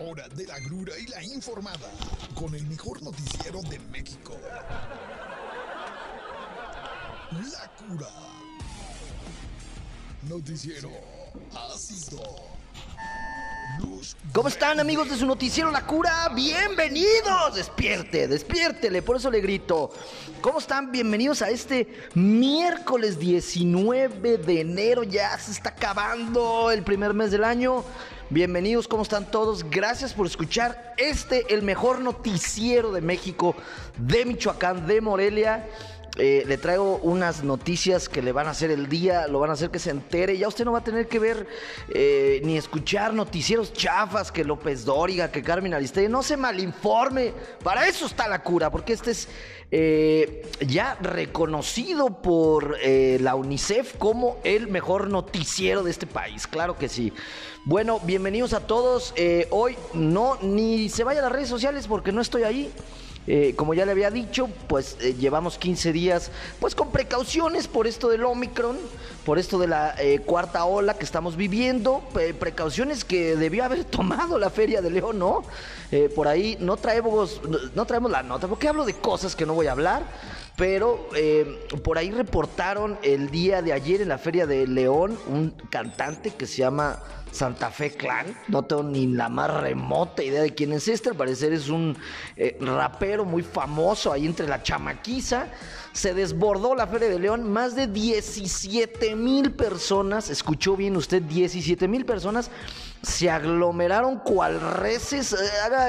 hora 0.00 0.26
de 0.28 0.46
la 0.46 0.58
grura 0.60 0.92
y 0.98 1.06
la 1.08 1.22
informada 1.22 1.90
con 2.34 2.54
el 2.54 2.66
mejor 2.66 3.02
noticiero 3.02 3.60
de 3.62 3.78
México. 3.90 4.34
La 7.30 7.70
cura. 7.76 8.08
Noticiero 10.22 10.90
ácido. 11.72 12.22
Luz 13.78 14.16
¿Cómo 14.32 14.48
están 14.48 14.80
amigos 14.80 15.08
de 15.08 15.16
su 15.16 15.26
noticiero 15.26 15.70
La 15.70 15.86
Cura? 15.86 16.28
Bienvenidos. 16.34 17.54
Despierte, 17.54 18.26
despiértele, 18.26 19.00
por 19.00 19.16
eso 19.16 19.30
le 19.30 19.40
grito. 19.40 19.90
¿Cómo 20.40 20.58
están? 20.58 20.90
Bienvenidos 20.90 21.40
a 21.42 21.50
este 21.50 21.86
miércoles 22.14 23.18
19 23.18 24.38
de 24.38 24.60
enero. 24.60 25.04
Ya 25.04 25.38
se 25.38 25.52
está 25.52 25.70
acabando 25.70 26.70
el 26.70 26.82
primer 26.82 27.14
mes 27.14 27.30
del 27.30 27.44
año. 27.44 27.84
Bienvenidos, 28.32 28.86
¿cómo 28.86 29.02
están 29.02 29.28
todos? 29.28 29.68
Gracias 29.68 30.14
por 30.14 30.24
escuchar 30.24 30.94
este, 30.98 31.52
el 31.52 31.62
mejor 31.62 32.00
noticiero 32.00 32.92
de 32.92 33.00
México, 33.00 33.56
de 33.98 34.24
Michoacán, 34.24 34.86
de 34.86 35.00
Morelia. 35.00 35.66
Eh, 36.16 36.44
le 36.46 36.58
traigo 36.58 36.96
unas 36.96 37.44
noticias 37.44 38.08
que 38.08 38.20
le 38.20 38.32
van 38.32 38.48
a 38.48 38.50
hacer 38.50 38.70
el 38.70 38.88
día, 38.88 39.28
lo 39.28 39.38
van 39.38 39.50
a 39.50 39.52
hacer 39.52 39.70
que 39.70 39.78
se 39.78 39.90
entere. 39.90 40.36
Ya 40.36 40.48
usted 40.48 40.64
no 40.64 40.72
va 40.72 40.80
a 40.80 40.84
tener 40.84 41.06
que 41.06 41.18
ver 41.18 41.46
eh, 41.94 42.40
ni 42.44 42.56
escuchar 42.56 43.14
noticieros 43.14 43.72
chafas 43.72 44.32
que 44.32 44.44
López 44.44 44.84
Dóriga, 44.84 45.30
que 45.30 45.42
Carmen 45.42 45.72
Aristegui. 45.72 46.08
No 46.08 46.22
se 46.22 46.36
malinforme. 46.36 47.32
Para 47.62 47.86
eso 47.86 48.06
está 48.06 48.26
la 48.28 48.42
cura, 48.42 48.70
porque 48.70 48.92
este 48.92 49.12
es 49.12 49.28
eh, 49.70 50.50
ya 50.66 50.98
reconocido 51.00 52.20
por 52.20 52.76
la 52.82 53.34
UNICEF 53.36 53.96
como 53.98 54.38
el 54.42 54.66
mejor 54.66 55.10
noticiero 55.10 55.84
de 55.84 55.92
este 55.92 56.06
país. 56.06 56.46
Claro 56.46 56.76
que 56.76 56.88
sí. 56.88 57.12
Bueno, 57.64 58.00
bienvenidos 58.00 58.52
a 58.52 58.66
todos. 58.66 59.14
hoy 59.50 59.76
no, 59.94 60.38
ni 60.42 60.88
se 60.88 61.04
vaya 61.04 61.20
a 61.20 61.24
las 61.24 61.32
redes 61.32 61.48
sociales 61.48 61.86
porque 61.86 62.10
no 62.10 62.20
estoy 62.20 62.42
ahí. 62.42 62.72
Eh, 63.26 63.54
como 63.54 63.74
ya 63.74 63.84
le 63.84 63.92
había 63.92 64.10
dicho, 64.10 64.48
pues 64.66 64.96
eh, 65.00 65.14
llevamos 65.14 65.58
15 65.58 65.92
días 65.92 66.30
pues 66.58 66.74
con 66.74 66.90
precauciones 66.90 67.68
por 67.68 67.86
esto 67.86 68.08
del 68.08 68.24
Omicron, 68.24 68.78
por 69.26 69.38
esto 69.38 69.58
de 69.58 69.68
la 69.68 69.94
eh, 69.98 70.20
cuarta 70.20 70.64
ola 70.64 70.94
que 70.94 71.04
estamos 71.04 71.36
viviendo, 71.36 72.02
precauciones 72.38 73.04
que 73.04 73.36
debió 73.36 73.64
haber 73.64 73.84
tomado 73.90 74.38
la 74.38 74.48
Feria 74.48 74.80
de 74.80 74.90
León, 74.90 75.18
¿no? 75.18 75.44
por 76.14 76.28
ahí 76.28 76.56
no 76.60 76.76
traemos, 76.76 77.40
no 77.74 77.84
traemos 77.84 78.12
la 78.12 78.22
nota, 78.22 78.46
porque 78.46 78.68
hablo 78.68 78.84
de 78.84 78.94
cosas 78.94 79.34
que 79.34 79.44
no 79.44 79.54
voy 79.54 79.66
a 79.66 79.72
hablar, 79.72 80.04
pero 80.60 81.08
por 81.82 81.96
ahí 81.96 82.10
reportaron 82.10 82.98
el 83.02 83.30
día 83.30 83.62
de 83.62 83.72
ayer 83.72 84.02
en 84.02 84.10
la 84.10 84.18
Feria 84.18 84.46
de 84.46 84.66
León 84.66 85.18
un 85.26 85.52
cantante 85.70 86.32
que 86.34 86.46
se 86.46 86.58
llama 86.58 86.98
Santa 87.32 87.70
Fe 87.70 87.92
Clan. 87.92 88.26
No 88.48 88.62
tengo 88.66 88.82
ni 88.82 89.06
la 89.06 89.30
más 89.30 89.50
remota 89.62 90.22
idea 90.22 90.42
de 90.42 90.54
quién 90.54 90.74
es 90.74 90.86
este. 90.86 91.08
Al 91.08 91.16
parecer 91.16 91.54
es 91.54 91.70
un 91.70 91.96
eh, 92.36 92.58
rapero 92.60 93.24
muy 93.24 93.42
famoso 93.42 94.12
ahí 94.12 94.26
entre 94.26 94.46
la 94.46 94.62
chamaquiza. 94.62 95.46
Se 95.94 96.12
desbordó 96.12 96.74
la 96.74 96.86
Feria 96.86 97.08
de 97.08 97.18
León. 97.18 97.50
Más 97.50 97.74
de 97.74 97.86
17 97.86 99.16
mil 99.16 99.52
personas. 99.52 100.28
Escuchó 100.28 100.76
bien 100.76 100.94
usted, 100.94 101.22
17 101.22 101.88
mil 101.88 102.04
personas. 102.04 102.50
Se 103.02 103.30
aglomeraron 103.30 104.18
cual 104.18 104.60
reces, 104.60 105.32
eh, 105.32 105.36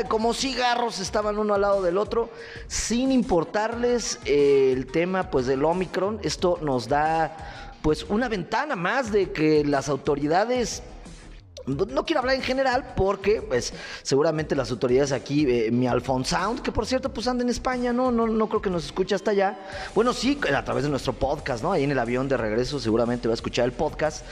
como 0.07 0.33
cigarros 0.33 0.99
estaban 0.99 1.37
uno 1.37 1.53
al 1.53 1.61
lado 1.61 1.81
del 1.81 1.97
otro, 1.97 2.29
sin 2.67 3.11
importarles 3.11 4.19
eh, 4.25 4.71
el 4.73 4.87
tema 4.87 5.29
pues 5.29 5.45
del 5.45 5.65
Omicron. 5.65 6.19
Esto 6.23 6.57
nos 6.61 6.87
da 6.87 7.35
pues 7.81 8.05
una 8.09 8.29
ventana 8.29 8.75
más 8.75 9.11
de 9.11 9.31
que 9.31 9.65
las 9.65 9.89
autoridades 9.89 10.83
no 11.65 12.05
quiero 12.05 12.19
hablar 12.19 12.35
en 12.35 12.41
general 12.41 12.93
porque, 12.95 13.41
pues, 13.41 13.73
seguramente 14.01 14.55
las 14.55 14.71
autoridades 14.71 15.11
aquí, 15.11 15.45
eh, 15.47 15.71
mi 15.71 15.87
Alfonsound, 15.87 16.61
que 16.61 16.71
por 16.71 16.85
cierto, 16.85 17.13
pues 17.13 17.27
anda 17.27 17.43
en 17.43 17.49
España, 17.49 17.93
¿no? 17.93 18.11
¿no? 18.11 18.27
No 18.27 18.49
creo 18.49 18.61
que 18.61 18.69
nos 18.69 18.85
escuche 18.85 19.15
hasta 19.15 19.31
allá. 19.31 19.59
Bueno, 19.93 20.13
sí, 20.13 20.39
a 20.53 20.63
través 20.63 20.83
de 20.83 20.89
nuestro 20.89 21.13
podcast, 21.13 21.63
¿no? 21.63 21.71
Ahí 21.71 21.83
en 21.83 21.91
el 21.91 21.99
avión 21.99 22.27
de 22.27 22.37
regreso 22.37 22.79
seguramente 22.79 23.27
va 23.27 23.33
a 23.33 23.35
escuchar 23.35 23.65
el 23.65 23.73
podcast. 23.73 24.25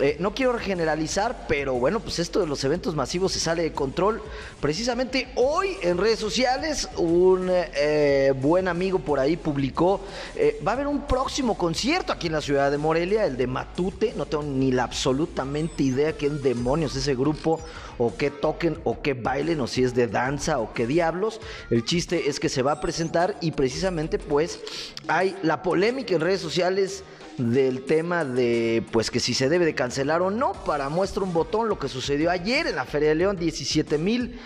Eh, 0.00 0.16
no 0.18 0.34
quiero 0.34 0.58
generalizar, 0.58 1.46
pero 1.46 1.74
bueno, 1.74 2.00
pues 2.00 2.18
esto 2.18 2.40
de 2.40 2.48
los 2.48 2.64
eventos 2.64 2.96
masivos 2.96 3.30
se 3.30 3.38
sale 3.38 3.62
de 3.62 3.72
control. 3.72 4.20
Precisamente 4.60 5.28
hoy 5.36 5.76
en 5.82 5.98
redes 5.98 6.18
sociales, 6.18 6.88
un 6.96 7.48
eh, 7.48 8.32
buen 8.34 8.66
amigo 8.66 8.98
por 8.98 9.20
ahí 9.20 9.36
publicó, 9.36 10.00
eh, 10.34 10.60
va 10.66 10.72
a 10.72 10.74
haber 10.74 10.88
un 10.88 11.06
próximo 11.06 11.56
concierto 11.56 12.12
aquí 12.12 12.26
en 12.26 12.32
la 12.32 12.40
ciudad 12.40 12.72
de 12.72 12.78
Morelia, 12.78 13.24
el 13.24 13.36
de 13.36 13.46
Matute. 13.46 14.14
No 14.16 14.26
tengo 14.26 14.42
ni 14.42 14.72
la 14.72 14.82
absolutamente 14.82 15.84
idea 15.84 16.12
quién 16.14 16.42
demonios 16.42 16.96
ese 16.96 17.14
grupo, 17.14 17.60
o 17.98 18.16
qué 18.16 18.30
toquen, 18.30 18.78
o 18.84 19.02
qué 19.02 19.14
bailen, 19.14 19.60
o 19.60 19.66
si 19.66 19.82
es 19.82 19.94
de 19.94 20.06
danza, 20.06 20.58
o 20.58 20.72
qué 20.72 20.86
diablos. 20.86 21.40
El 21.70 21.84
chiste 21.84 22.28
es 22.28 22.40
que 22.40 22.48
se 22.48 22.62
va 22.62 22.72
a 22.72 22.80
presentar 22.80 23.36
y 23.40 23.52
precisamente 23.52 24.18
pues 24.18 24.60
hay 25.08 25.36
la 25.42 25.62
polémica 25.62 26.14
en 26.14 26.20
redes 26.20 26.40
sociales 26.40 27.04
del 27.38 27.84
tema 27.84 28.24
de 28.24 28.84
pues 28.92 29.10
que 29.10 29.20
si 29.20 29.34
se 29.34 29.48
debe 29.48 29.64
de 29.64 29.74
cancelar 29.74 30.22
o 30.22 30.30
no. 30.30 30.52
Para 30.52 30.88
muestra 30.88 31.22
un 31.22 31.32
botón 31.32 31.68
lo 31.68 31.78
que 31.78 31.88
sucedió 31.88 32.30
ayer 32.30 32.66
en 32.66 32.76
la 32.76 32.84
Feria 32.84 33.10
de 33.10 33.14
León, 33.16 33.36
17 33.36 33.98
mil 33.98 34.38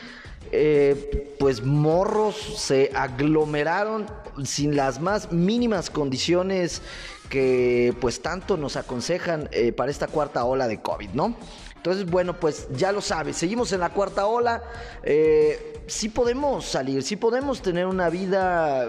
eh, 0.50 1.34
pues 1.38 1.62
morros 1.62 2.36
se 2.36 2.90
aglomeraron 2.94 4.06
sin 4.44 4.76
las 4.76 5.00
más 5.00 5.30
mínimas 5.30 5.90
condiciones 5.90 6.80
que 7.28 7.94
pues 8.00 8.22
tanto 8.22 8.56
nos 8.56 8.76
aconsejan 8.76 9.50
eh, 9.52 9.72
para 9.72 9.90
esta 9.90 10.06
cuarta 10.06 10.44
ola 10.44 10.66
de 10.66 10.80
COVID, 10.80 11.10
¿no? 11.10 11.36
Entonces, 11.78 12.04
bueno, 12.06 12.38
pues 12.38 12.68
ya 12.76 12.92
lo 12.92 13.00
sabes, 13.00 13.36
seguimos 13.36 13.72
en 13.72 13.80
la 13.80 13.90
cuarta 13.90 14.26
ola, 14.26 14.62
eh, 15.04 15.80
sí 15.86 16.08
podemos 16.08 16.64
salir, 16.64 17.02
sí 17.02 17.16
podemos 17.16 17.62
tener 17.62 17.86
una 17.86 18.10
vida 18.10 18.88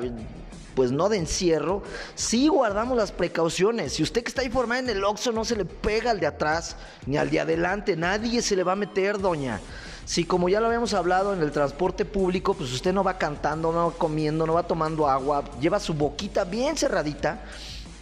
pues 0.76 0.92
no 0.92 1.10
de 1.10 1.18
encierro, 1.18 1.84
sí 2.16 2.48
guardamos 2.48 2.98
las 2.98 3.12
precauciones. 3.12 3.94
Si 3.94 4.04
usted 4.04 4.24
que 4.24 4.30
está 4.30 4.44
informado 4.44 4.82
en 4.82 4.90
el 4.90 5.04
Oxxo 5.04 5.32
no 5.32 5.46
se 5.46 5.56
le 5.56 5.66
pega 5.66 6.12
al 6.12 6.20
de 6.20 6.28
atrás 6.28 6.78
ni 7.06 7.18
al 7.18 7.30
de 7.30 7.42
adelante, 7.42 7.96
nadie 7.96 8.42
se 8.42 8.56
le 8.56 8.64
va 8.64 8.72
a 8.72 8.76
meter, 8.76 9.20
doña. 9.20 9.60
Si 10.06 10.26
como 10.26 10.50
ya 10.50 10.60
lo 10.60 10.66
habíamos 10.66 10.96
hablado 10.96 11.34
en 11.34 11.42
el 11.42 11.52
transporte 11.52 12.06
público, 12.06 12.56
pues 12.56 12.72
usted 12.72 12.92
no 12.92 13.04
va 13.04 13.20
cantando, 13.20 13.72
no 13.72 13.92
va 13.92 13.98
comiendo, 13.98 14.48
no 14.48 14.54
va 14.54 14.64
tomando 14.64 15.08
agua, 15.08 15.44
lleva 15.62 15.80
su 15.80 15.94
boquita 15.94 16.46
bien 16.46 16.76
cerradita 16.76 17.42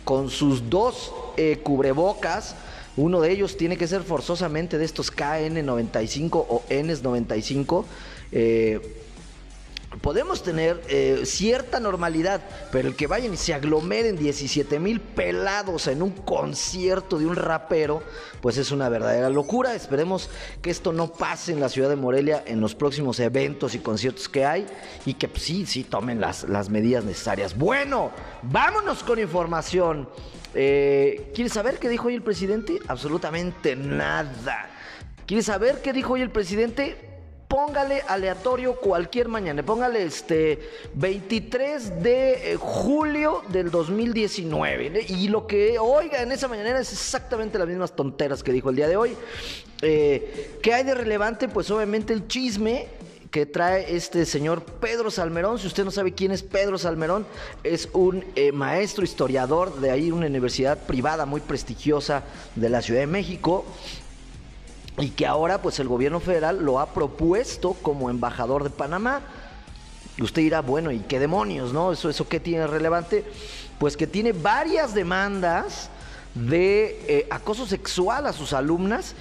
con 0.06 0.30
sus 0.30 0.70
dos 0.70 1.12
eh, 1.36 1.60
cubrebocas. 1.62 2.56
Uno 2.98 3.22
de 3.22 3.32
ellos 3.32 3.58
tiene 3.58 3.78
que 3.78 3.88
ser 3.88 4.02
forzosamente 4.02 4.78
de 4.78 4.86
estos 4.86 5.16
KN95 5.16 6.46
o 6.50 6.64
NS95. 6.68 7.86
Eh, 8.32 8.97
podemos 10.08 10.42
tener 10.42 10.82
eh, 10.88 11.24
cierta 11.26 11.82
normalidad, 11.82 12.40
pero 12.72 12.88
el 12.88 12.96
que 12.96 13.08
vayan 13.08 13.34
y 13.34 13.36
se 13.36 13.54
aglomeren 13.54 14.16
17 14.16 14.80
mil 14.80 15.02
pelados 15.02 15.88
en 15.88 16.02
un 16.02 16.12
concierto 16.12 17.20
de 17.20 17.26
un 17.26 17.36
rapero, 17.36 18.02
pues 18.40 18.56
es 18.58 18.72
una 18.72 18.88
verdadera 18.88 19.30
locura. 19.30 19.76
Esperemos 19.76 20.30
que 20.62 20.70
esto 20.70 20.94
no 20.94 21.12
pase 21.12 21.52
en 21.52 21.60
la 21.60 21.68
ciudad 21.68 21.90
de 21.90 21.98
Morelia 21.98 22.42
en 22.48 22.62
los 22.62 22.74
próximos 22.74 23.20
eventos 23.20 23.76
y 23.76 23.80
conciertos 23.80 24.30
que 24.30 24.46
hay 24.46 24.66
y 25.06 25.16
que 25.16 25.28
pues, 25.28 25.44
sí, 25.44 25.66
sí 25.66 25.84
tomen 25.84 26.22
las, 26.22 26.46
las 26.46 26.70
medidas 26.70 27.04
necesarias. 27.04 27.58
Bueno, 27.58 28.12
vámonos 28.44 29.04
con 29.04 29.20
información. 29.20 30.08
Eh, 30.54 31.34
¿Quieres 31.36 31.52
saber 31.52 31.80
qué 31.80 31.90
dijo 31.90 32.08
hoy 32.08 32.16
el 32.16 32.22
presidente? 32.22 32.80
Absolutamente 32.88 33.76
nada. 33.76 34.70
¿Quieres 35.26 35.48
saber 35.48 35.82
qué 35.82 35.92
dijo 35.92 36.14
hoy 36.14 36.22
el 36.22 36.32
presidente? 36.32 37.17
Póngale 37.48 38.02
aleatorio 38.08 38.76
cualquier 38.76 39.30
mañana, 39.30 39.64
póngale 39.64 40.04
este 40.04 40.60
23 40.96 42.04
de 42.04 42.54
eh, 42.54 42.56
julio 42.58 43.44
del 43.50 43.72
2019. 43.72 45.06
Y 45.08 45.30
lo 45.30 45.48
que 45.48 45.80
oiga 45.80 46.22
en 46.22 46.32
esa 46.32 46.48
mañanera 46.48 46.80
es 46.80 46.92
exactamente 46.92 47.58
las 47.58 47.68
mismas 47.68 47.96
tonteras 47.96 48.44
que 48.44 48.52
dijo 48.52 48.70
el 48.70 48.76
día 48.76 48.88
de 48.88 48.98
hoy. 48.98 49.16
Eh, 49.82 50.58
¿Qué 50.62 50.74
hay 50.74 50.84
de 50.84 50.94
relevante? 50.94 51.48
Pues 51.48 51.72
obviamente 51.72 52.14
el 52.14 52.28
chisme 52.28 52.88
que 53.32 53.46
trae 53.46 53.96
este 53.96 54.26
señor 54.26 54.64
Pedro 54.64 55.12
Salmerón. 55.12 55.60
Si 55.60 55.68
usted 55.68 55.86
no 55.86 55.92
sabe 55.92 56.14
quién 56.14 56.32
es 56.32 56.44
Pedro 56.44 56.78
Salmerón, 56.78 57.26
es 57.64 57.90
un 57.94 58.26
eh, 58.36 58.52
maestro 58.52 59.04
historiador 59.04 59.80
de 59.80 59.92
ahí, 59.92 60.12
una 60.12 60.28
universidad 60.28 60.78
privada 60.86 61.26
muy 61.26 61.42
prestigiosa 61.42 62.24
de 62.56 62.70
la 62.70 62.82
Ciudad 62.82 63.02
de 63.02 63.08
México 63.08 63.66
y 64.98 65.10
que 65.10 65.28
ahora 65.28 65.62
pues 65.62 65.80
el 65.80 65.88
gobierno 65.88 66.20
federal 66.20 66.64
lo 66.64 66.80
ha 66.80 66.94
propuesto 66.94 67.74
como 67.82 68.10
embajador 68.10 68.64
de 68.64 68.70
Panamá. 68.70 69.22
Usted 70.20 70.42
dirá, 70.42 70.62
bueno, 70.62 70.92
¿y 70.92 71.00
qué 71.00 71.20
demonios, 71.20 71.74
no? 71.74 71.92
¿Eso, 71.92 72.10
eso 72.10 72.28
qué 72.28 72.40
tiene 72.40 72.66
relevante? 72.66 73.24
Pues 73.78 73.96
que 73.96 74.08
tiene 74.08 74.32
varias 74.32 74.96
demandas 74.96 75.90
de 76.34 77.04
eh, 77.08 77.28
acoso 77.30 77.68
sexual 77.68 78.26
a 78.26 78.34
sus 78.34 78.54
alumnas 78.54 79.16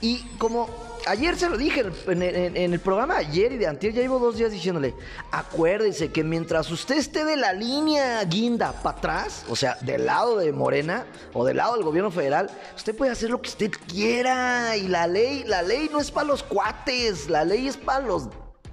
Y 0.00 0.22
como 0.38 0.68
ayer 1.06 1.36
se 1.36 1.48
lo 1.48 1.56
dije 1.56 1.84
en, 2.06 2.56
el 2.56 2.80
programa 2.80 3.16
ayer 3.16 3.52
y 3.52 3.58
de 3.58 3.66
antier, 3.66 3.92
ya 3.92 4.00
llevo 4.00 4.18
dos 4.18 4.36
días 4.36 4.50
diciéndole, 4.50 4.94
acuérdese 5.30 6.10
que 6.10 6.24
mientras 6.24 6.70
usted 6.70 6.96
esté 6.96 7.24
de 7.24 7.36
la 7.36 7.52
línea 7.52 8.22
guinda 8.24 8.72
para 8.72 8.98
atrás, 8.98 9.44
o 9.48 9.56
sea, 9.56 9.76
del 9.82 10.06
lado 10.06 10.38
de 10.38 10.52
Morena 10.52 11.06
o 11.32 11.44
del 11.44 11.58
lado 11.58 11.74
del 11.74 11.84
gobierno 11.84 12.10
federal, 12.10 12.50
usted 12.76 12.94
puede 12.96 13.12
hacer 13.12 13.30
lo 13.30 13.40
que 13.40 13.50
usted 13.50 13.70
quiera 13.88 14.76
y 14.76 14.88
la 14.88 15.06
ley, 15.06 15.44
la 15.46 15.62
ley 15.62 15.88
no 15.92 16.00
es 16.00 16.10
para 16.10 16.26
los 16.26 16.42
cuates, 16.42 17.28
la 17.28 17.44
ley 17.44 17.68
es 17.68 17.76
para 17.76 18.00
los 18.00 18.28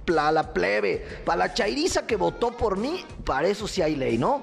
para 0.06 0.32
la 0.32 0.54
plebe, 0.54 1.06
para 1.26 1.36
la 1.36 1.54
chairiza 1.54 2.06
que 2.06 2.16
votó 2.16 2.56
por 2.56 2.78
mí, 2.78 3.04
para 3.26 3.48
eso 3.48 3.68
sí 3.68 3.82
hay 3.82 3.94
ley, 3.94 4.16
¿no? 4.16 4.42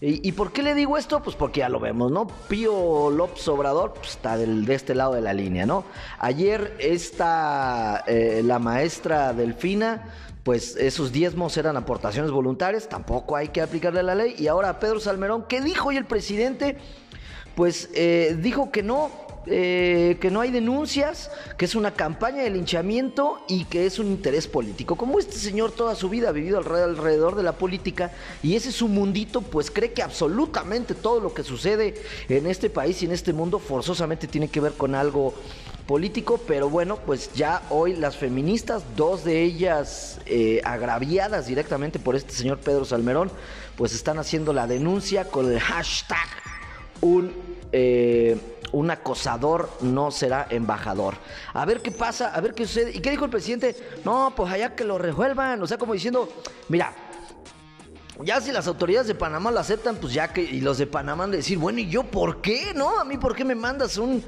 ¿Y, 0.00 0.32
por 0.32 0.52
qué 0.52 0.62
le 0.62 0.74
digo 0.74 0.98
esto? 0.98 1.22
Pues 1.22 1.34
porque 1.34 1.60
ya 1.60 1.68
lo 1.68 1.80
vemos, 1.80 2.10
¿no? 2.10 2.26
Pío 2.26 3.10
López 3.10 3.46
Obrador 3.48 3.94
pues, 3.94 4.10
está 4.10 4.36
del, 4.36 4.66
de 4.66 4.74
este 4.74 4.94
lado 4.94 5.14
de 5.14 5.22
la 5.22 5.32
línea, 5.32 5.64
¿no? 5.64 5.84
Ayer 6.18 6.76
está 6.78 8.04
eh, 8.06 8.42
la 8.44 8.58
maestra 8.58 9.32
Delfina, 9.32 10.12
pues 10.42 10.76
esos 10.76 11.10
diezmos 11.10 11.56
eran 11.56 11.76
aportaciones 11.76 12.32
voluntarias, 12.32 12.88
tampoco 12.88 13.36
hay 13.36 13.48
que 13.48 13.62
aplicarle 13.62 14.02
la 14.02 14.14
ley. 14.14 14.34
Y 14.36 14.48
ahora 14.48 14.78
Pedro 14.78 15.00
Salmerón, 15.00 15.46
¿qué 15.48 15.62
dijo 15.62 15.88
hoy 15.88 15.96
el 15.96 16.04
presidente? 16.04 16.76
Pues 17.54 17.88
eh, 17.94 18.36
dijo 18.40 18.70
que 18.70 18.82
no, 18.82 19.10
eh, 19.46 20.16
que 20.20 20.30
no 20.30 20.40
hay 20.40 20.50
denuncias, 20.50 21.30
que 21.58 21.66
es 21.66 21.74
una 21.74 21.92
campaña 21.92 22.42
de 22.42 22.50
linchamiento 22.50 23.44
y 23.46 23.64
que 23.64 23.84
es 23.84 23.98
un 23.98 24.06
interés 24.06 24.46
político. 24.46 24.96
Como 24.96 25.18
este 25.18 25.36
señor 25.36 25.72
toda 25.72 25.94
su 25.94 26.08
vida 26.08 26.30
ha 26.30 26.32
vivido 26.32 26.58
alrededor 26.58 27.34
de 27.34 27.42
la 27.42 27.52
política 27.52 28.10
y 28.42 28.56
ese 28.56 28.70
es 28.70 28.76
su 28.76 28.88
mundito, 28.88 29.42
pues 29.42 29.70
cree 29.70 29.92
que 29.92 30.02
absolutamente 30.02 30.94
todo 30.94 31.20
lo 31.20 31.34
que 31.34 31.42
sucede 31.42 31.94
en 32.28 32.46
este 32.46 32.70
país 32.70 33.02
y 33.02 33.06
en 33.06 33.12
este 33.12 33.32
mundo 33.32 33.58
forzosamente 33.58 34.26
tiene 34.26 34.48
que 34.48 34.60
ver 34.60 34.72
con 34.72 34.94
algo 34.94 35.34
político, 35.86 36.40
pero 36.46 36.70
bueno, 36.70 36.96
pues 37.04 37.30
ya 37.34 37.62
hoy 37.68 37.94
las 37.94 38.16
feministas, 38.16 38.82
dos 38.96 39.24
de 39.24 39.42
ellas 39.42 40.20
eh, 40.24 40.62
agraviadas 40.64 41.46
directamente 41.46 41.98
por 41.98 42.16
este 42.16 42.32
señor 42.32 42.58
Pedro 42.60 42.86
Salmerón, 42.86 43.30
pues 43.76 43.94
están 43.94 44.18
haciendo 44.18 44.54
la 44.54 44.66
denuncia 44.66 45.26
con 45.26 45.52
el 45.52 45.60
hashtag 45.60 46.28
un... 47.02 47.32
Eh, 47.72 48.38
un 48.74 48.90
acosador 48.90 49.70
no 49.80 50.10
será 50.10 50.46
embajador. 50.50 51.14
A 51.52 51.64
ver 51.64 51.80
qué 51.80 51.90
pasa, 51.90 52.34
a 52.34 52.40
ver 52.40 52.54
qué 52.54 52.66
sucede. 52.66 52.90
¿Y 52.92 53.00
qué 53.00 53.10
dijo 53.10 53.24
el 53.24 53.30
presidente? 53.30 53.76
No, 54.04 54.32
pues 54.36 54.52
allá 54.52 54.74
que 54.74 54.84
lo 54.84 54.98
resuelvan. 54.98 55.62
O 55.62 55.66
sea, 55.66 55.78
como 55.78 55.92
diciendo, 55.92 56.28
mira, 56.68 56.92
ya 58.22 58.40
si 58.40 58.50
las 58.50 58.66
autoridades 58.66 59.06
de 59.06 59.14
Panamá 59.14 59.50
lo 59.50 59.60
aceptan, 59.60 59.96
pues 59.96 60.12
ya 60.12 60.32
que, 60.32 60.42
y 60.42 60.60
los 60.60 60.78
de 60.78 60.86
Panamá 60.86 61.24
han 61.24 61.30
de 61.30 61.38
decir, 61.38 61.56
bueno, 61.56 61.78
¿y 61.78 61.88
yo 61.88 62.02
por 62.02 62.40
qué? 62.40 62.72
¿No? 62.74 62.98
A 62.98 63.04
mí, 63.04 63.16
¿por 63.16 63.34
qué 63.36 63.44
me 63.44 63.54
mandas 63.54 63.96
un 63.96 64.24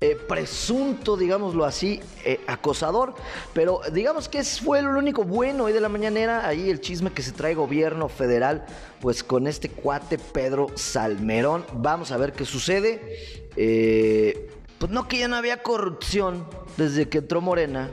eh, 0.00 0.16
presunto, 0.28 1.16
digámoslo 1.16 1.64
así, 1.64 2.00
eh, 2.24 2.40
acosador. 2.46 3.14
Pero 3.54 3.80
digamos 3.92 4.28
que 4.28 4.44
fue 4.44 4.82
lo 4.82 4.98
único 4.98 5.24
bueno 5.24 5.64
hoy 5.64 5.72
de 5.72 5.80
la 5.80 5.88
mañanera. 5.88 6.46
Ahí 6.46 6.68
el 6.68 6.80
chisme 6.80 7.12
que 7.12 7.22
se 7.22 7.32
trae 7.32 7.54
gobierno 7.54 8.08
federal, 8.08 8.66
pues 9.00 9.24
con 9.24 9.46
este 9.46 9.70
cuate 9.70 10.18
Pedro 10.18 10.66
Salmerón. 10.74 11.64
Vamos 11.72 12.10
a 12.12 12.18
ver 12.18 12.32
qué 12.32 12.44
sucede. 12.44 13.48
Eh, 13.56 14.50
pues 14.78 14.92
no 14.92 15.08
que 15.08 15.18
ya 15.18 15.28
no 15.28 15.36
había 15.36 15.62
corrupción 15.62 16.46
desde 16.76 17.08
que 17.08 17.18
entró 17.18 17.40
Morena. 17.40 17.90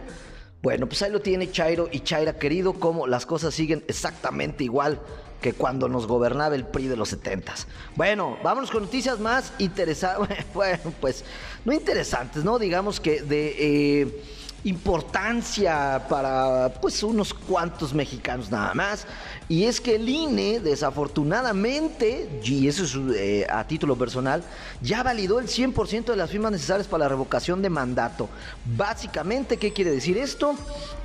Bueno, 0.61 0.87
pues 0.87 1.01
ahí 1.01 1.11
lo 1.11 1.21
tiene 1.21 1.51
Chairo 1.51 1.89
y 1.91 2.01
Chaira 2.01 2.37
querido, 2.37 2.73
como 2.73 3.07
las 3.07 3.25
cosas 3.25 3.53
siguen 3.53 3.83
exactamente 3.87 4.63
igual 4.63 5.01
que 5.43 5.53
cuando 5.53 5.89
nos 5.89 6.07
gobernaba 6.07 6.55
el 6.55 6.65
PRI 6.65 6.87
de 6.87 6.95
los 6.95 7.09
70 7.09 7.53
Bueno, 7.95 8.37
vámonos 8.41 8.71
con 8.71 8.83
noticias 8.83 9.19
más 9.19 9.51
interesantes, 9.59 10.45
bueno, 10.53 10.93
pues 11.01 11.23
no 11.65 11.73
interesantes, 11.73 12.43
¿no? 12.43 12.57
Digamos 12.57 13.01
que 13.01 13.21
de 13.21 13.55
eh, 13.59 14.23
importancia 14.63 16.05
para 16.07 16.73
pues 16.81 17.03
unos 17.03 17.33
cuantos 17.33 17.93
mexicanos 17.93 18.49
nada 18.49 18.73
más. 18.73 19.05
Y 19.49 19.65
es 19.65 19.81
que 19.81 19.95
el 19.95 20.07
INE, 20.07 20.59
desafortunadamente, 20.59 22.39
y 22.43 22.67
eso 22.67 22.83
es 22.83 22.95
eh, 23.15 23.45
a 23.49 23.67
título 23.67 23.97
personal, 23.97 24.43
ya 24.81 25.03
validó 25.03 25.39
el 25.39 25.47
100% 25.47 26.05
de 26.05 26.15
las 26.15 26.29
firmas 26.29 26.51
necesarias 26.51 26.87
para 26.87 27.05
la 27.05 27.09
revocación 27.09 27.61
de 27.61 27.69
mandato. 27.69 28.29
Básicamente, 28.77 29.57
¿qué 29.57 29.73
quiere 29.73 29.91
decir 29.91 30.17
esto? 30.17 30.55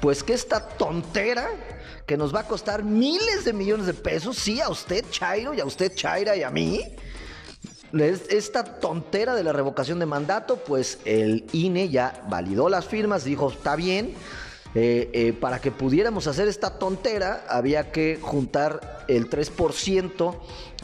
Pues 0.01 0.23
que 0.23 0.35
esta 0.35 0.61
tontera 0.61 1.49
que 2.07 2.17
nos 2.17 2.35
va 2.35 2.41
a 2.41 2.45
costar 2.45 2.85
miles 2.85 3.45
de 3.45 3.53
millones 3.53 3.87
de 3.87 3.95
pesos, 3.95 4.39
sí, 4.39 4.61
a 4.61 4.69
usted, 4.71 5.05
Chairo, 5.11 5.53
y 5.53 5.61
a 5.61 5.67
usted, 5.67 5.95
Chaira, 5.95 6.37
y 6.37 6.43
a 6.43 6.51
mí. 6.51 6.81
Esta 7.93 8.65
tontera 8.65 9.35
de 9.35 9.43
la 9.43 9.53
revocación 9.53 9.99
de 9.99 10.07
mandato, 10.07 10.57
pues 10.57 10.99
el 11.05 11.45
INE 11.53 11.89
ya 11.89 12.25
validó 12.29 12.69
las 12.69 12.87
firmas, 12.87 13.25
dijo, 13.25 13.51
está 13.51 13.77
bien. 13.77 14.15
Eh, 14.81 15.11
eh, 15.13 15.33
para 15.33 15.61
que 15.61 15.73
pudiéramos 15.73 16.29
hacer 16.29 16.47
esta 16.47 16.79
tontera, 16.79 17.45
había 17.49 17.91
que 17.91 18.21
juntar 18.23 19.05
el 19.09 19.29
3% 19.29 20.37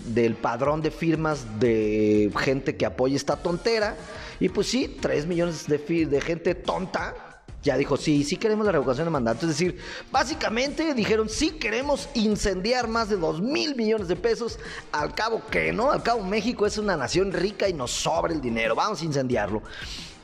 del 0.06 0.34
padrón 0.34 0.82
de 0.82 0.90
firmas 0.90 1.60
de 1.60 2.28
gente 2.36 2.76
que 2.76 2.86
apoye 2.86 3.14
esta 3.14 3.36
tontera. 3.36 3.96
Y 4.40 4.48
pues 4.48 4.66
sí, 4.66 4.98
3 5.00 5.26
millones 5.26 5.68
de, 5.68 5.78
de 5.78 6.20
gente 6.20 6.56
tonta 6.56 7.14
ya 7.62 7.78
dijo, 7.78 7.96
sí, 7.96 8.24
sí 8.24 8.36
queremos 8.36 8.66
la 8.66 8.72
revocación 8.72 9.06
de 9.06 9.12
mandato. 9.12 9.46
Es 9.46 9.52
decir, 9.52 9.78
básicamente 10.10 10.92
dijeron, 10.92 11.28
sí 11.28 11.52
queremos 11.52 12.08
incendiar 12.14 12.88
más 12.88 13.08
de 13.08 13.16
2 13.16 13.40
mil 13.42 13.76
millones 13.76 14.08
de 14.08 14.16
pesos. 14.16 14.58
Al 14.90 15.14
cabo 15.14 15.40
que 15.50 15.72
no, 15.72 15.92
al 15.92 16.02
cabo 16.02 16.24
México 16.24 16.66
es 16.66 16.78
una 16.78 16.96
nación 16.96 17.32
rica 17.32 17.68
y 17.68 17.72
nos 17.72 17.92
sobra 17.92 18.32
el 18.32 18.40
dinero. 18.40 18.74
Vamos 18.74 19.00
a 19.02 19.04
incendiarlo. 19.04 19.62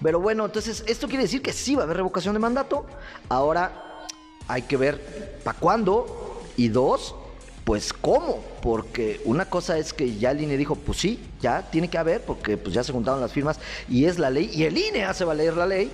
Pero 0.03 0.21
bueno, 0.21 0.47
entonces 0.47 0.85
esto 0.87 1.09
quiere 1.09 1.25
decir 1.25 1.43
que 1.43 1.53
sí 1.53 1.75
va 1.75 1.83
a 1.83 1.85
haber 1.85 1.99
revocación 1.99 2.35
de 2.35 2.41
mandato. 2.41 2.87
Ahora 3.29 4.07
hay 4.49 4.63
que 4.63 4.77
ver 4.77 5.41
para 5.45 5.59
cuándo. 5.59 6.43
Y 6.57 6.69
dos, 6.69 7.15
pues 7.65 7.93
cómo, 7.93 8.43
porque 8.63 9.21
una 9.25 9.45
cosa 9.49 9.79
es 9.79 9.93
que 9.93 10.17
ya 10.19 10.33
el 10.33 10.43
INE 10.43 10.57
dijo, 10.57 10.75
pues 10.75 10.99
sí, 10.99 11.25
ya 11.41 11.71
tiene 11.71 11.89
que 11.89 11.97
haber, 11.97 12.23
porque 12.23 12.57
pues 12.57 12.75
ya 12.75 12.83
se 12.83 12.93
juntaron 12.93 13.21
las 13.21 13.33
firmas 13.33 13.59
y 13.89 14.05
es 14.05 14.19
la 14.19 14.29
ley, 14.29 14.51
y 14.53 14.65
el 14.65 14.77
INE 14.77 15.05
hace 15.05 15.25
valer 15.25 15.57
la 15.57 15.67
ley. 15.67 15.91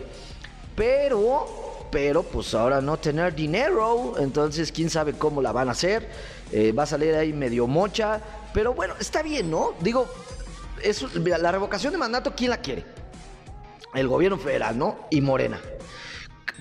Pero, 0.75 1.47
pero 1.91 2.23
pues 2.23 2.55
ahora 2.55 2.81
no 2.81 2.97
tener 2.97 3.35
dinero, 3.35 4.15
entonces 4.19 4.73
quién 4.73 4.91
sabe 4.91 5.13
cómo 5.13 5.41
la 5.43 5.53
van 5.53 5.69
a 5.69 5.73
hacer. 5.73 6.09
Eh, 6.51 6.73
va 6.73 6.85
a 6.85 6.87
salir 6.87 7.15
ahí 7.15 7.33
medio 7.33 7.67
mocha, 7.67 8.21
pero 8.55 8.73
bueno, 8.73 8.95
está 8.99 9.23
bien, 9.23 9.51
¿no? 9.51 9.75
Digo, 9.81 10.09
la 11.25 11.53
revocación 11.53 11.93
de 11.93 11.99
mandato, 11.99 12.33
¿quién 12.35 12.51
la 12.51 12.59
quiere? 12.59 12.96
El 13.95 14.09
gobierno 14.09 14.39
federal, 14.39 14.79
¿no? 14.79 14.99
Y 15.11 15.21
Morena. 15.21 15.61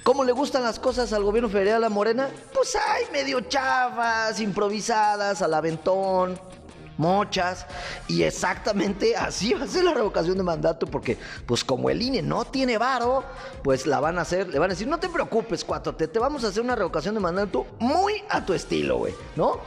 ¿Cómo 0.04 0.24
le 0.24 0.32
gustan 0.32 0.64
las 0.64 0.80
cosas 0.80 1.12
al 1.14 1.24
gobierno 1.24 1.50
federal 1.50 1.84
a 1.84 1.90
Morena? 1.90 2.30
Pues 2.54 2.76
hay 2.76 3.06
medio 3.12 3.42
chavas, 3.42 4.40
improvisadas, 4.40 5.42
al 5.42 5.54
aventón 5.54 6.40
mochas 6.98 7.66
y 8.08 8.24
exactamente 8.24 9.16
así 9.16 9.54
va 9.54 9.66
a 9.66 9.68
ser 9.68 9.84
la 9.84 9.94
revocación 9.94 10.38
de 10.38 10.44
mandato 10.44 10.88
porque 10.88 11.18
pues 11.46 11.64
como 11.64 11.90
el 11.90 12.02
INE 12.02 12.22
no 12.22 12.46
tiene 12.46 12.78
varo, 12.78 13.24
pues 13.64 13.86
la 13.86 14.00
van 14.00 14.18
a 14.18 14.22
hacer, 14.22 14.48
le 14.48 14.60
van 14.60 14.72
a 14.72 14.74
decir, 14.74 14.88
no 14.88 15.00
te 15.00 15.10
preocupes, 15.10 15.64
cuatro, 15.64 15.96
te, 15.96 16.08
te 16.08 16.20
vamos 16.20 16.44
a 16.44 16.48
hacer 16.48 16.64
una 16.64 16.76
revocación 16.76 17.16
de 17.16 17.22
mandato 17.22 17.68
muy 17.80 18.24
a 18.30 18.46
tu 18.46 18.54
estilo, 18.54 18.98
güey, 18.98 19.14
¿no? 19.36 19.60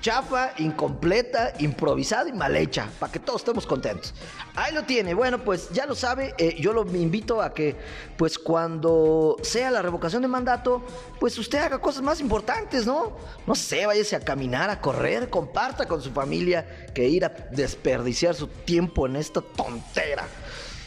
Chafa, 0.00 0.52
incompleta, 0.58 1.52
improvisada 1.58 2.28
y 2.28 2.32
mal 2.32 2.56
hecha, 2.56 2.88
para 2.98 3.12
que 3.12 3.18
todos 3.18 3.42
estemos 3.42 3.66
contentos. 3.66 4.14
Ahí 4.54 4.74
lo 4.74 4.84
tiene. 4.84 5.14
Bueno, 5.14 5.44
pues 5.44 5.70
ya 5.70 5.86
lo 5.86 5.94
sabe. 5.94 6.34
Eh, 6.38 6.56
yo 6.58 6.72
lo 6.72 6.82
invito 6.96 7.42
a 7.42 7.52
que, 7.52 7.76
pues 8.16 8.38
cuando 8.38 9.36
sea 9.42 9.70
la 9.70 9.82
revocación 9.82 10.22
de 10.22 10.28
mandato, 10.28 10.82
pues 11.18 11.36
usted 11.38 11.58
haga 11.58 11.80
cosas 11.80 12.02
más 12.02 12.20
importantes, 12.20 12.86
¿no? 12.86 13.16
No 13.46 13.54
sé, 13.54 13.86
váyase 13.86 14.16
a 14.16 14.20
caminar, 14.20 14.70
a 14.70 14.80
correr, 14.80 15.28
comparta 15.28 15.86
con 15.86 16.02
su 16.02 16.10
familia 16.10 16.88
que 16.94 17.08
ir 17.08 17.24
a 17.24 17.28
desperdiciar 17.28 18.34
su 18.34 18.46
tiempo 18.48 19.06
en 19.06 19.16
esta 19.16 19.40
tontera. 19.40 20.26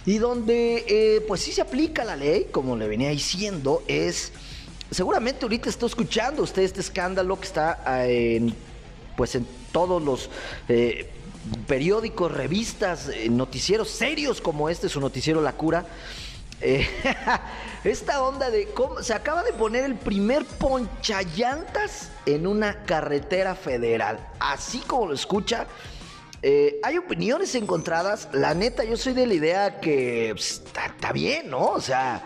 Y 0.05 0.17
donde, 0.17 0.83
eh, 0.87 1.25
pues 1.27 1.41
sí 1.41 1.53
se 1.53 1.61
aplica 1.61 2.03
la 2.03 2.15
ley, 2.15 2.49
como 2.51 2.75
le 2.75 2.87
venía 2.87 3.09
diciendo, 3.09 3.83
es 3.87 4.33
seguramente 4.91 5.45
ahorita 5.45 5.69
está 5.69 5.85
escuchando 5.85 6.43
usted 6.43 6.61
este 6.61 6.81
escándalo 6.81 7.39
que 7.39 7.45
está 7.45 8.05
eh, 8.05 8.35
en 8.35 8.55
pues 9.15 9.35
en 9.35 9.47
todos 9.71 10.01
los 10.01 10.29
eh, 10.69 11.09
periódicos, 11.67 12.31
revistas, 12.31 13.09
eh, 13.09 13.29
noticieros 13.29 13.89
serios 13.89 14.41
como 14.41 14.69
este, 14.69 14.89
su 14.89 14.99
noticiero 14.99 15.41
La 15.41 15.53
Cura. 15.53 15.85
Eh, 16.61 16.87
esta 17.83 18.21
onda 18.21 18.49
de 18.49 18.67
cómo 18.67 19.03
se 19.03 19.13
acaba 19.13 19.43
de 19.43 19.51
poner 19.53 19.83
el 19.83 19.95
primer 19.95 20.45
ponchayantas 20.45 22.11
en 22.25 22.47
una 22.47 22.83
carretera 22.85 23.55
federal. 23.55 24.25
Así 24.39 24.79
como 24.79 25.07
lo 25.07 25.13
escucha. 25.13 25.67
hay 26.83 26.97
opiniones 26.97 27.55
encontradas. 27.55 28.29
La 28.31 28.53
neta, 28.53 28.83
yo 28.83 28.95
soy 28.95 29.13
de 29.13 29.27
la 29.27 29.33
idea 29.33 29.79
que 29.79 30.29
pues, 30.33 30.61
está 30.65 31.11
bien, 31.11 31.49
¿no? 31.49 31.67
O 31.67 31.81
sea, 31.81 32.25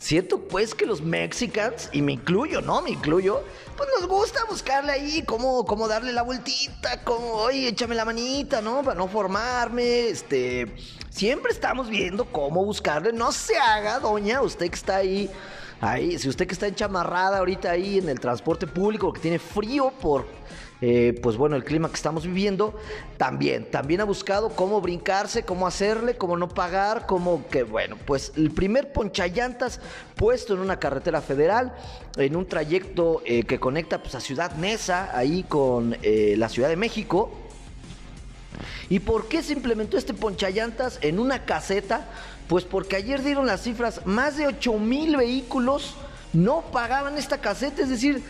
siento 0.00 0.40
pues 0.40 0.74
que 0.74 0.86
los 0.86 1.02
mexicans, 1.02 1.88
y 1.92 2.02
me 2.02 2.12
incluyo, 2.12 2.60
¿no? 2.62 2.82
Me 2.82 2.90
incluyo, 2.90 3.44
pues 3.80 3.88
nos 3.98 4.10
gusta 4.10 4.44
buscarle 4.44 4.92
ahí 4.92 5.22
cómo, 5.22 5.64
cómo 5.64 5.88
darle 5.88 6.12
la 6.12 6.20
vueltita, 6.20 7.02
como, 7.02 7.32
oye, 7.32 7.68
échame 7.68 7.94
la 7.94 8.04
manita, 8.04 8.60
¿no? 8.60 8.82
Para 8.82 8.94
no 8.94 9.08
formarme, 9.08 10.08
este, 10.08 10.76
siempre 11.08 11.50
estamos 11.50 11.88
viendo 11.88 12.26
cómo 12.26 12.62
buscarle, 12.62 13.10
no 13.14 13.32
se 13.32 13.56
haga, 13.56 13.98
doña, 13.98 14.42
usted 14.42 14.68
que 14.68 14.74
está 14.74 14.96
ahí, 14.96 15.30
ahí, 15.80 16.18
si 16.18 16.28
usted 16.28 16.46
que 16.46 16.54
está 16.54 16.66
enchamarrada 16.66 17.38
ahorita 17.38 17.70
ahí 17.70 17.98
en 17.98 18.08
el 18.08 18.20
transporte 18.20 18.66
público, 18.66 19.12
que 19.12 19.20
tiene 19.20 19.38
frío 19.38 19.92
por 20.00 20.26
eh, 20.82 21.18
pues 21.22 21.36
bueno, 21.36 21.56
el 21.56 21.64
clima 21.64 21.88
que 21.90 21.96
estamos 21.96 22.24
viviendo, 22.24 22.74
también, 23.18 23.70
también 23.70 24.00
ha 24.00 24.04
buscado 24.04 24.48
cómo 24.50 24.80
brincarse, 24.80 25.42
cómo 25.42 25.66
hacerle, 25.66 26.16
cómo 26.16 26.38
no 26.38 26.48
pagar, 26.48 27.06
cómo 27.06 27.46
que, 27.50 27.64
bueno, 27.64 27.98
pues 28.06 28.32
el 28.36 28.50
primer 28.50 28.90
ponchallantas 28.90 29.80
puesto 30.16 30.54
en 30.54 30.60
una 30.60 30.78
carretera 30.78 31.20
federal, 31.20 31.74
en 32.16 32.34
un 32.34 32.46
trayecto 32.46 33.20
eh, 33.26 33.42
que 33.42 33.60
conecta 33.60 34.02
pues, 34.02 34.14
a 34.14 34.20
Ciudad 34.20 34.56
Neza, 34.56 35.16
ahí 35.16 35.42
con 35.42 35.98
eh, 36.02 36.34
la 36.38 36.48
Ciudad 36.48 36.70
de 36.70 36.76
México. 36.76 37.30
¿Y 38.88 39.00
por 39.00 39.28
qué 39.28 39.42
se 39.42 39.52
implementó 39.52 39.98
este 39.98 40.14
ponchallantas 40.14 40.98
en 41.02 41.18
una 41.18 41.44
caseta? 41.44 42.08
Pues 42.50 42.64
porque 42.64 42.96
ayer 42.96 43.22
dieron 43.22 43.46
las 43.46 43.62
cifras, 43.62 44.04
más 44.06 44.36
de 44.36 44.48
8 44.48 44.72
mil 44.72 45.16
vehículos 45.16 45.94
no 46.32 46.62
pagaban 46.72 47.16
esta 47.16 47.38
caseta, 47.38 47.82
es 47.82 47.90
decir, 47.90 48.24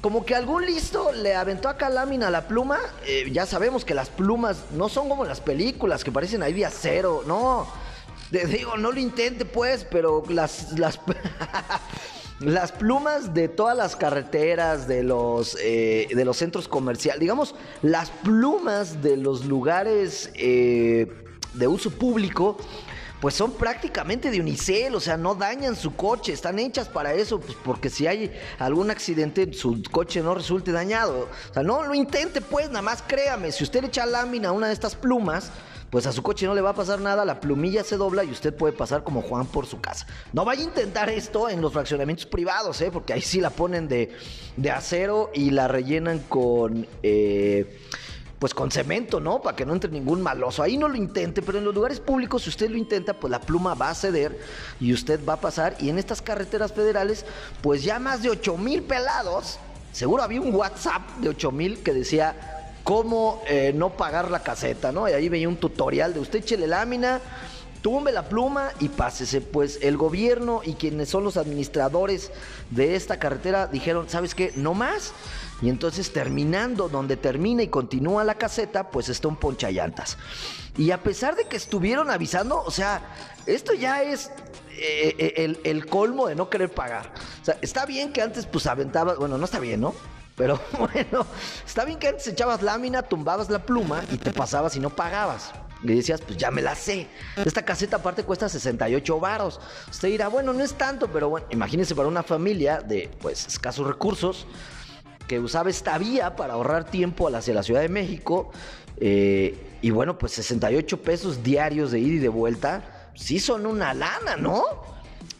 como 0.00 0.24
que 0.24 0.36
algún 0.36 0.64
listo 0.64 1.10
le 1.10 1.34
aventó 1.34 1.68
acá 1.68 1.90
lámina 1.90 2.28
a 2.28 2.30
la 2.30 2.46
pluma. 2.46 2.78
Eh, 3.04 3.28
ya 3.32 3.46
sabemos 3.46 3.84
que 3.84 3.94
las 3.94 4.10
plumas 4.10 4.66
no 4.76 4.88
son 4.88 5.08
como 5.08 5.24
las 5.24 5.40
películas 5.40 6.04
que 6.04 6.12
parecen 6.12 6.44
ahí 6.44 6.52
de 6.52 6.66
acero. 6.66 7.24
No, 7.26 7.66
digo, 8.30 8.76
no 8.76 8.92
lo 8.92 9.00
intente 9.00 9.44
pues, 9.44 9.84
pero 9.90 10.22
las, 10.28 10.78
las, 10.78 11.00
las 12.38 12.70
plumas 12.70 13.34
de 13.34 13.48
todas 13.48 13.76
las 13.76 13.96
carreteras, 13.96 14.86
de 14.86 15.02
los, 15.02 15.58
eh, 15.60 16.06
de 16.14 16.24
los 16.24 16.36
centros 16.36 16.68
comerciales, 16.68 17.18
digamos, 17.18 17.56
las 17.82 18.10
plumas 18.10 19.02
de 19.02 19.16
los 19.16 19.46
lugares 19.46 20.30
eh, 20.36 21.12
de 21.54 21.66
uso 21.66 21.90
público 21.90 22.56
pues 23.20 23.34
son 23.34 23.52
prácticamente 23.52 24.30
de 24.30 24.40
unicel, 24.40 24.94
o 24.94 25.00
sea, 25.00 25.16
no 25.16 25.34
dañan 25.34 25.74
su 25.74 25.94
coche, 25.94 26.32
están 26.32 26.58
hechas 26.58 26.88
para 26.88 27.12
eso, 27.14 27.40
pues 27.40 27.56
porque 27.64 27.90
si 27.90 28.06
hay 28.06 28.32
algún 28.58 28.90
accidente, 28.90 29.52
su 29.52 29.82
coche 29.90 30.22
no 30.22 30.34
resulte 30.34 30.70
dañado. 30.70 31.28
O 31.50 31.54
sea, 31.54 31.62
no 31.62 31.82
lo 31.82 31.94
intente, 31.94 32.40
pues, 32.40 32.68
nada 32.68 32.82
más 32.82 33.02
créame, 33.02 33.50
si 33.52 33.64
usted 33.64 33.82
le 33.82 33.88
echa 33.88 34.06
lámina 34.06 34.50
a 34.50 34.52
una 34.52 34.68
de 34.68 34.72
estas 34.72 34.94
plumas, 34.94 35.50
pues 35.90 36.06
a 36.06 36.12
su 36.12 36.22
coche 36.22 36.46
no 36.46 36.54
le 36.54 36.60
va 36.60 36.70
a 36.70 36.74
pasar 36.74 37.00
nada, 37.00 37.24
la 37.24 37.40
plumilla 37.40 37.82
se 37.82 37.96
dobla 37.96 38.22
y 38.22 38.30
usted 38.30 38.54
puede 38.54 38.74
pasar 38.74 39.04
como 39.04 39.22
Juan 39.22 39.46
por 39.46 39.66
su 39.66 39.80
casa. 39.80 40.06
No 40.32 40.44
vaya 40.44 40.60
a 40.60 40.64
intentar 40.64 41.08
esto 41.08 41.48
en 41.48 41.60
los 41.60 41.72
fraccionamientos 41.72 42.26
privados, 42.26 42.80
¿eh? 42.82 42.90
porque 42.92 43.14
ahí 43.14 43.22
sí 43.22 43.40
la 43.40 43.50
ponen 43.50 43.88
de, 43.88 44.14
de 44.56 44.70
acero 44.70 45.30
y 45.34 45.50
la 45.50 45.66
rellenan 45.66 46.20
con... 46.28 46.86
Eh, 47.02 47.80
pues 48.38 48.54
con 48.54 48.70
cemento, 48.70 49.20
¿no? 49.20 49.42
Para 49.42 49.56
que 49.56 49.66
no 49.66 49.72
entre 49.72 49.90
ningún 49.90 50.22
maloso. 50.22 50.62
Ahí 50.62 50.76
no 50.76 50.88
lo 50.88 50.96
intente, 50.96 51.42
pero 51.42 51.58
en 51.58 51.64
los 51.64 51.74
lugares 51.74 52.00
públicos, 52.00 52.42
si 52.42 52.50
usted 52.50 52.70
lo 52.70 52.76
intenta, 52.76 53.14
pues 53.14 53.30
la 53.30 53.40
pluma 53.40 53.74
va 53.74 53.90
a 53.90 53.94
ceder 53.94 54.38
y 54.80 54.92
usted 54.92 55.20
va 55.28 55.34
a 55.34 55.40
pasar. 55.40 55.76
Y 55.80 55.88
en 55.88 55.98
estas 55.98 56.22
carreteras 56.22 56.72
federales, 56.72 57.24
pues 57.62 57.82
ya 57.82 57.98
más 57.98 58.22
de 58.22 58.30
8 58.30 58.56
mil 58.56 58.82
pelados. 58.82 59.58
Seguro 59.92 60.22
había 60.22 60.40
un 60.40 60.54
WhatsApp 60.54 61.02
de 61.18 61.30
8 61.30 61.50
mil 61.50 61.82
que 61.82 61.92
decía 61.92 62.68
cómo 62.84 63.42
eh, 63.46 63.72
no 63.74 63.90
pagar 63.90 64.30
la 64.30 64.42
caseta, 64.42 64.92
¿no? 64.92 65.08
Y 65.08 65.12
ahí 65.12 65.28
veía 65.28 65.48
un 65.48 65.56
tutorial 65.56 66.14
de 66.14 66.20
usted 66.20 66.38
échele 66.38 66.66
lámina 66.66 67.20
tumbe 67.82 68.12
la 68.12 68.28
pluma 68.28 68.70
y 68.80 68.88
pásese. 68.88 69.40
Pues 69.40 69.78
el 69.82 69.96
gobierno 69.96 70.60
y 70.64 70.74
quienes 70.74 71.08
son 71.08 71.24
los 71.24 71.36
administradores 71.36 72.30
de 72.70 72.96
esta 72.96 73.18
carretera 73.18 73.66
dijeron, 73.66 74.08
¿sabes 74.08 74.34
qué? 74.34 74.52
No 74.56 74.74
más. 74.74 75.12
Y 75.60 75.68
entonces 75.68 76.12
terminando 76.12 76.88
donde 76.88 77.16
termina 77.16 77.62
y 77.62 77.68
continúa 77.68 78.24
la 78.24 78.36
caseta, 78.36 78.90
pues 78.90 79.08
está 79.08 79.28
un 79.28 79.36
ponchallantas. 79.36 80.16
Y 80.76 80.92
a 80.92 81.02
pesar 81.02 81.34
de 81.34 81.44
que 81.44 81.56
estuvieron 81.56 82.10
avisando, 82.10 82.62
o 82.62 82.70
sea, 82.70 83.02
esto 83.46 83.74
ya 83.74 84.02
es 84.02 84.30
eh, 84.70 85.14
eh, 85.18 85.56
el, 85.64 85.86
colmo 85.86 86.28
de 86.28 86.36
no 86.36 86.48
querer 86.48 86.70
pagar. 86.70 87.12
O 87.42 87.44
sea, 87.44 87.58
está 87.60 87.84
bien 87.84 88.12
que 88.12 88.22
antes 88.22 88.46
pues 88.46 88.66
aventabas, 88.66 89.16
bueno, 89.16 89.36
no 89.36 89.44
está 89.44 89.58
bien, 89.58 89.80
¿no? 89.80 89.94
Pero 90.36 90.60
bueno, 90.78 91.26
está 91.66 91.84
bien 91.84 91.98
que 91.98 92.08
antes 92.08 92.28
echabas 92.28 92.62
lámina, 92.62 93.02
tumbabas 93.02 93.50
la 93.50 93.58
pluma 93.58 94.02
y 94.12 94.16
te 94.16 94.32
pasabas 94.32 94.76
y 94.76 94.80
no 94.80 94.90
pagabas. 94.90 95.52
Y 95.82 95.94
decías, 95.94 96.20
pues 96.20 96.36
ya 96.36 96.50
me 96.50 96.60
la 96.60 96.74
sé. 96.74 97.06
Esta 97.36 97.64
caseta 97.64 97.96
aparte 97.96 98.24
cuesta 98.24 98.48
68 98.48 99.20
varos. 99.20 99.60
Usted 99.88 100.08
dirá, 100.08 100.28
bueno, 100.28 100.52
no 100.52 100.62
es 100.62 100.74
tanto, 100.74 101.08
pero 101.08 101.28
bueno, 101.28 101.46
imagínese 101.50 101.94
para 101.94 102.08
una 102.08 102.22
familia 102.22 102.80
de 102.80 103.10
pues 103.20 103.46
escasos 103.46 103.86
recursos 103.86 104.46
que 105.28 105.38
usaba 105.38 105.70
esta 105.70 105.98
vía 105.98 106.34
para 106.34 106.54
ahorrar 106.54 106.84
tiempo 106.90 107.28
hacia 107.28 107.54
la 107.54 107.62
Ciudad 107.62 107.82
de 107.82 107.88
México. 107.88 108.50
Eh, 108.96 109.78
y 109.80 109.90
bueno, 109.90 110.18
pues 110.18 110.32
68 110.32 111.02
pesos 111.02 111.42
diarios 111.42 111.92
de 111.92 112.00
ida 112.00 112.14
y 112.14 112.18
de 112.18 112.28
vuelta, 112.28 113.10
sí 113.14 113.38
son 113.38 113.66
una 113.66 113.94
lana, 113.94 114.36
¿no? 114.36 114.64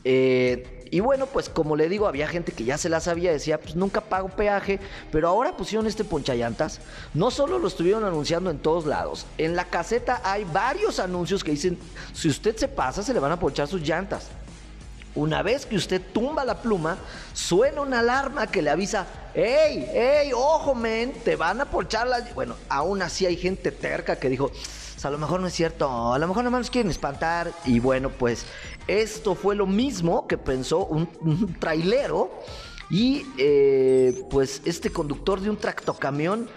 Eh, 0.05 0.78
y 0.91 1.01
bueno, 1.01 1.27
pues 1.27 1.49
como 1.49 1.77
le 1.77 1.89
digo, 1.89 2.07
había 2.07 2.29
gente 2.29 2.53
que 2.53 2.65
ya 2.65 2.79
se 2.79 2.89
la 2.89 3.01
sabía, 3.01 3.33
decía, 3.33 3.61
pues 3.61 3.77
nunca 3.77 4.01
pago 4.01 4.29
peaje, 4.29 4.81
pero 5.11 5.29
ahora 5.29 5.57
pusieron 5.57 5.87
este 5.87 6.05
ponchallantas. 6.05 6.81
No 7.15 7.31
solo 7.31 7.59
lo 7.59 7.69
estuvieron 7.69 8.05
anunciando 8.05 8.51
en 8.51 8.59
todos 8.59 8.87
lados, 8.87 9.27
en 9.39 9.57
la 9.57 9.65
caseta 9.65 10.21
hay 10.25 10.45
varios 10.45 10.99
anuncios 10.99 11.45
que 11.45 11.51
dicen, 11.53 11.79
si 12.13 12.29
usted 12.29 12.57
se 12.57 12.69
pasa, 12.69 13.03
se 13.03 13.15
le 13.15 13.21
van 13.21 13.33
a 13.33 13.41
ponchar 13.41 13.69
sus 13.69 13.83
llantas. 13.83 14.29
Una 15.15 15.43
vez 15.43 15.67
que 15.67 15.77
usted 15.77 16.01
tumba 16.13 16.45
la 16.45 16.63
pluma, 16.63 16.99
suena 17.33 17.81
una 17.81 18.01
alarma 18.01 18.47
que 18.47 18.63
le 18.63 18.71
avisa, 18.71 19.07
¡Ey, 19.35 19.89
ey, 19.93 20.33
ojo, 20.33 20.75
men! 20.75 21.13
Te 21.25 21.37
van 21.37 21.61
a 21.61 21.65
ponchar 21.65 22.07
las... 22.07 22.35
Bueno, 22.35 22.57
aún 22.69 23.03
así 23.03 23.27
hay 23.27 23.37
gente 23.37 23.71
terca 23.71 24.17
que 24.17 24.29
dijo, 24.29 24.51
a 25.05 25.11
lo 25.11 25.19
mejor 25.19 25.41
no 25.41 25.47
es 25.47 25.55
cierto, 25.55 26.13
a 26.13 26.19
lo 26.19 26.29
mejor 26.29 26.45
nomás 26.45 26.61
nos 26.61 26.71
quieren 26.71 26.91
espantar. 26.91 27.53
Y 27.65 27.81
bueno, 27.81 28.11
pues 28.11 28.47
esto 28.87 29.35
fue 29.35 29.55
lo 29.55 29.67
mismo 29.67 30.27
que 30.27 30.39
pensó 30.39 30.85
un, 30.85 31.57
trailero. 31.59 32.31
Y 32.91 33.27
eh, 33.37 34.25
pues 34.31 34.63
este 34.65 34.91
conductor 34.91 35.41
de 35.41 35.51
un 35.51 35.59
tractocamión 35.59 36.49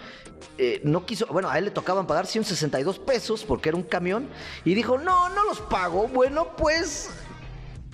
eh, 0.56 0.80
no 0.82 1.04
quiso, 1.04 1.26
bueno, 1.26 1.50
a 1.50 1.58
él 1.58 1.66
le 1.66 1.70
tocaban 1.70 2.06
pagar 2.06 2.26
162 2.26 2.98
pesos 3.00 3.44
porque 3.44 3.68
era 3.68 3.76
un 3.76 3.84
camión 3.84 4.28
y 4.64 4.74
dijo, 4.74 4.96
no, 4.98 5.28
no 5.28 5.44
los 5.44 5.60
pago. 5.60 6.08
Bueno, 6.08 6.56
pues 6.56 7.10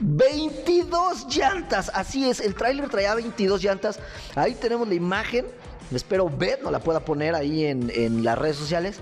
22 0.01 1.35
llantas, 1.35 1.91
así 1.93 2.29
es, 2.29 2.41
el 2.41 2.55
tráiler 2.55 2.89
traía 2.89 3.15
22 3.15 3.63
llantas. 3.63 3.99
Ahí 4.37 4.55
tenemos 4.55 4.87
la 4.87 4.95
imagen, 4.95 5.47
espero 5.93 6.31
ver, 6.31 6.63
no 6.63 6.71
la 6.71 6.79
pueda 6.79 7.01
poner 7.01 7.35
ahí 7.35 7.65
en, 7.65 7.91
en 7.93 8.23
las 8.23 8.39
redes 8.39 8.57
sociales. 8.57 9.01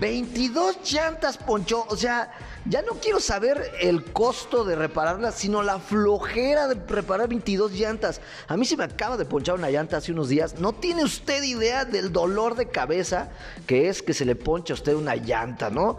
22 0.00 0.90
llantas 0.90 1.36
ponchó, 1.36 1.84
o 1.88 1.96
sea, 1.96 2.32
ya 2.64 2.80
no 2.80 2.94
quiero 2.94 3.20
saber 3.20 3.70
el 3.80 4.02
costo 4.12 4.64
de 4.64 4.74
repararlas, 4.74 5.34
sino 5.34 5.62
la 5.62 5.78
flojera 5.78 6.68
de 6.68 6.74
reparar 6.74 7.28
22 7.28 7.72
llantas. 7.72 8.22
A 8.48 8.56
mí 8.56 8.64
se 8.64 8.78
me 8.78 8.84
acaba 8.84 9.18
de 9.18 9.26
ponchar 9.26 9.56
una 9.56 9.70
llanta 9.70 9.98
hace 9.98 10.12
unos 10.12 10.30
días. 10.30 10.58
No 10.58 10.72
tiene 10.72 11.04
usted 11.04 11.42
idea 11.42 11.84
del 11.84 12.12
dolor 12.12 12.56
de 12.56 12.68
cabeza 12.68 13.28
que 13.66 13.90
es 13.90 14.02
que 14.02 14.14
se 14.14 14.24
le 14.24 14.36
poncha 14.36 14.72
a 14.72 14.76
usted 14.76 14.94
una 14.94 15.16
llanta, 15.16 15.68
¿no? 15.68 15.98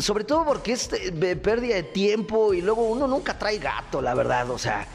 Sobre 0.00 0.24
todo 0.24 0.44
porque 0.44 0.72
es 0.72 0.90
eh, 0.92 1.36
pérdida 1.36 1.76
de 1.76 1.82
tiempo 1.84 2.52
y 2.52 2.60
luego 2.60 2.82
uno 2.82 3.06
nunca 3.06 3.38
trae 3.38 3.58
gato, 3.58 4.02
la 4.02 4.14
verdad, 4.14 4.50
o 4.50 4.58
sea. 4.58 4.86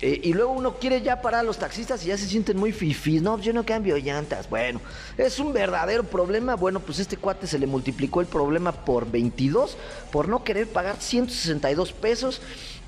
Eh, 0.00 0.20
y 0.24 0.32
luego 0.32 0.52
uno 0.52 0.74
quiere 0.74 1.02
ya 1.02 1.22
parar 1.22 1.40
a 1.40 1.42
los 1.44 1.58
taxistas 1.58 2.04
y 2.04 2.08
ya 2.08 2.18
se 2.18 2.26
sienten 2.26 2.58
muy 2.58 2.72
fifís. 2.72 3.22
No, 3.22 3.38
yo 3.38 3.52
no 3.52 3.64
cambio 3.64 3.96
llantas. 3.96 4.48
Bueno, 4.50 4.80
es 5.16 5.38
un 5.38 5.52
verdadero 5.52 6.04
problema. 6.04 6.56
Bueno, 6.56 6.80
pues 6.80 6.98
este 6.98 7.16
cuate 7.16 7.46
se 7.46 7.58
le 7.58 7.66
multiplicó 7.66 8.20
el 8.20 8.26
problema 8.26 8.72
por 8.72 9.10
22 9.10 9.76
por 10.10 10.28
no 10.28 10.44
querer 10.44 10.68
pagar 10.68 10.96
162 11.00 11.92
pesos. 11.92 12.42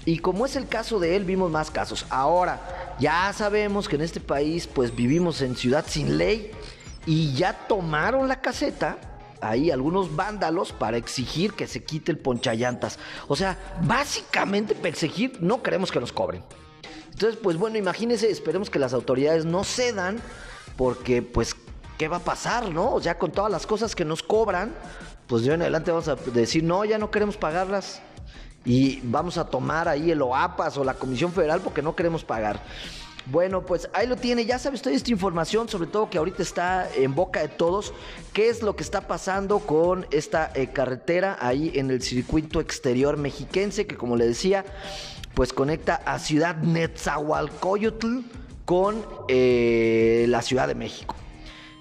Y 0.05 0.19
como 0.19 0.47
es 0.47 0.57
el 0.57 0.69
caso 0.69 1.01
de 1.01 1.17
él, 1.17 1.25
vimos 1.25 1.51
más 1.51 1.71
casos. 1.71 2.07
Ahora, 2.11 2.97
ya 3.01 3.33
sabemos 3.33 3.89
que 3.89 3.97
en 3.97 4.03
este 4.03 4.21
país 4.21 4.67
pues 4.67 4.95
vivimos 4.95 5.43
en 5.43 5.57
ciudad 5.57 5.85
sin 5.89 6.19
ley 6.19 6.51
y 7.07 7.33
ya 7.35 7.53
tomaron 7.67 8.29
la 8.29 8.41
caseta 8.41 8.99
ahí 9.41 9.71
algunos 9.71 10.15
vándalos 10.15 10.73
para 10.73 10.97
exigir 10.97 11.53
que 11.53 11.67
se 11.67 11.85
quite 11.85 12.13
el 12.13 12.19
ponchallantas. 12.19 12.99
O 13.29 13.37
sea, 13.37 13.59
básicamente 13.83 14.75
para 14.75 14.95
no 15.41 15.63
queremos 15.63 15.91
que 15.91 16.01
nos 16.01 16.13
cobren. 16.13 16.43
Entonces, 17.17 17.41
pues 17.43 17.57
bueno, 17.57 17.79
imagínense, 17.79 18.31
esperemos 18.31 18.69
que 18.69 18.79
las 18.79 18.93
autoridades 18.93 19.47
no 19.47 19.65
cedan, 19.65 20.19
porque 20.77 21.23
pues, 21.23 21.57
¿qué 21.97 22.09
va 22.09 22.19
a 22.19 22.21
pasar, 22.21 22.69
no? 22.69 23.01
Sea, 23.01 23.17
con 23.17 23.33
todas 23.33 23.51
las 23.51 23.67
cosas 23.67 23.95
que 23.95 24.05
nos 24.05 24.23
cobran, 24.23 24.75
pues 25.27 25.43
de 25.43 25.55
en 25.55 25.63
adelante 25.63 25.91
vamos 25.91 26.09
a 26.09 26.17
decir, 26.17 26.63
no, 26.63 26.85
ya 26.85 26.99
no 26.99 27.11
queremos 27.11 27.39
pagarlas. 27.39 28.03
Y 28.67 29.01
vamos 29.03 29.39
a 29.39 29.47
tomar 29.47 29.89
ahí 29.89 30.11
el 30.11 30.21
OAPAS 30.21 30.77
o 30.77 30.85
la 30.85 30.93
Comisión 30.93 31.33
Federal 31.33 31.63
porque 31.63 31.81
no 31.81 31.97
queremos 31.97 32.23
pagar. 32.23 32.63
Bueno, 33.25 33.65
pues 33.65 33.89
ahí 33.95 34.07
lo 34.07 34.17
tiene. 34.17 34.45
Ya 34.45 34.59
sabe 34.59 34.77
usted 34.77 34.91
esta 34.91 35.11
información, 35.11 35.71
sobre 35.71 35.89
todo 35.89 36.11
que 36.11 36.19
ahorita 36.19 36.43
está 36.43 36.87
en 36.95 37.15
boca 37.15 37.41
de 37.41 37.49
todos. 37.49 37.95
¿Qué 38.35 38.51
es 38.51 38.63
lo 38.63 38.77
que 38.77 38.83
está 38.83 39.09
pasando 39.09 39.61
con 39.61 40.07
esta 40.11 40.53
eh, 40.55 40.67
carretera 40.67 41.39
ahí 41.41 41.73
en 41.77 41.91
el 41.91 42.03
circuito 42.03 42.61
exterior 42.61 43.17
mexiquense? 43.17 43.87
Que 43.87 43.97
como 43.97 44.17
le 44.17 44.27
decía, 44.27 44.67
pues 45.37 45.53
conecta 45.53 45.97
a 46.07 46.19
Ciudad 46.19 46.57
Netzahualcoyotl 46.57 48.21
con 48.65 49.05
eh, 49.29 50.25
la 50.31 50.41
Ciudad 50.41 50.67
de 50.67 50.75
México. 50.75 51.15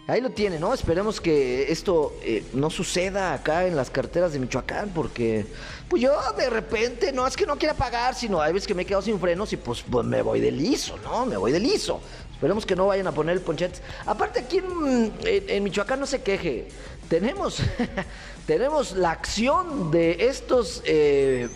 Ahí 0.07 0.19
lo 0.19 0.31
tiene, 0.31 0.59
¿no? 0.59 0.73
Esperemos 0.73 1.21
que 1.21 1.71
esto 1.71 2.13
eh, 2.21 2.43
no 2.51 2.69
suceda 2.69 3.33
acá 3.33 3.65
en 3.65 3.77
las 3.77 3.89
carteras 3.89 4.33
de 4.33 4.39
Michoacán, 4.39 4.91
porque 4.93 5.45
pues 5.87 6.01
yo 6.01 6.11
de 6.37 6.49
repente, 6.49 7.13
no 7.13 7.25
es 7.25 7.37
que 7.37 7.45
no 7.45 7.57
quiera 7.57 7.73
pagar, 7.73 8.13
sino 8.13 8.41
hay 8.41 8.51
veces 8.51 8.67
que 8.67 8.73
me 8.73 8.81
he 8.81 8.85
quedado 8.85 9.01
sin 9.01 9.21
frenos 9.21 9.53
y 9.53 9.57
pues, 9.57 9.85
pues 9.89 10.05
me 10.05 10.21
voy 10.21 10.41
de 10.41 10.51
liso, 10.51 10.97
¿no? 11.05 11.25
Me 11.25 11.37
voy 11.37 11.53
de 11.53 11.61
liso. 11.61 12.01
Esperemos 12.33 12.65
que 12.65 12.75
no 12.75 12.87
vayan 12.87 13.07
a 13.07 13.13
poner 13.13 13.37
el 13.37 13.41
ponchete. 13.41 13.79
Aparte 14.05 14.41
aquí 14.41 14.57
en, 14.57 15.63
Michoacán 15.63 16.01
no 16.01 16.05
se 16.05 16.21
queje. 16.21 16.67
Tenemos, 17.07 17.59
tenemos 18.47 18.91
la 18.91 19.11
acción 19.11 19.91
de 19.91 20.27
estos... 20.27 20.81
Eh, 20.83 21.47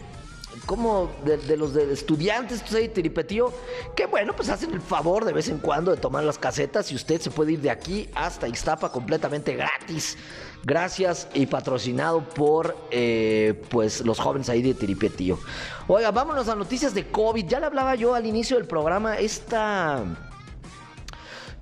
como 0.69 1.09
de, 1.25 1.57
los 1.57 1.73
de 1.73 1.91
estudiantes 1.91 2.63
de 2.69 2.87
Tiripetío, 2.89 3.51
que 3.95 4.05
bueno, 4.05 4.35
pues 4.35 4.49
hacen 4.49 4.71
el 4.71 4.81
favor 4.81 5.25
de 5.25 5.33
vez 5.33 5.49
en 5.49 5.57
cuando 5.57 5.89
de 5.89 5.97
tomar 5.97 6.23
las 6.23 6.37
casetas 6.37 6.91
y 6.91 6.95
usted 6.95 7.19
se 7.19 7.31
puede 7.31 7.53
ir 7.53 7.61
de 7.61 7.71
aquí 7.71 8.07
hasta 8.13 8.47
Ixtapa 8.47 8.91
completamente 8.91 9.55
gratis. 9.55 10.15
Gracias 10.63 11.27
y 11.33 11.47
patrocinado 11.47 12.23
por 12.23 12.77
eh, 12.91 13.59
pues 13.69 14.01
los 14.01 14.19
jóvenes 14.19 14.47
ahí 14.47 14.61
de 14.61 14.75
Tiripetío. 14.75 15.39
Oiga, 15.87 16.11
vámonos 16.11 16.47
a 16.49 16.55
noticias 16.55 16.93
de 16.93 17.09
COVID. 17.09 17.47
Ya 17.47 17.59
le 17.59 17.65
hablaba 17.65 17.95
yo 17.95 18.13
al 18.13 18.27
inicio 18.27 18.55
del 18.55 18.67
programa 18.67 19.17
esta 19.17 20.28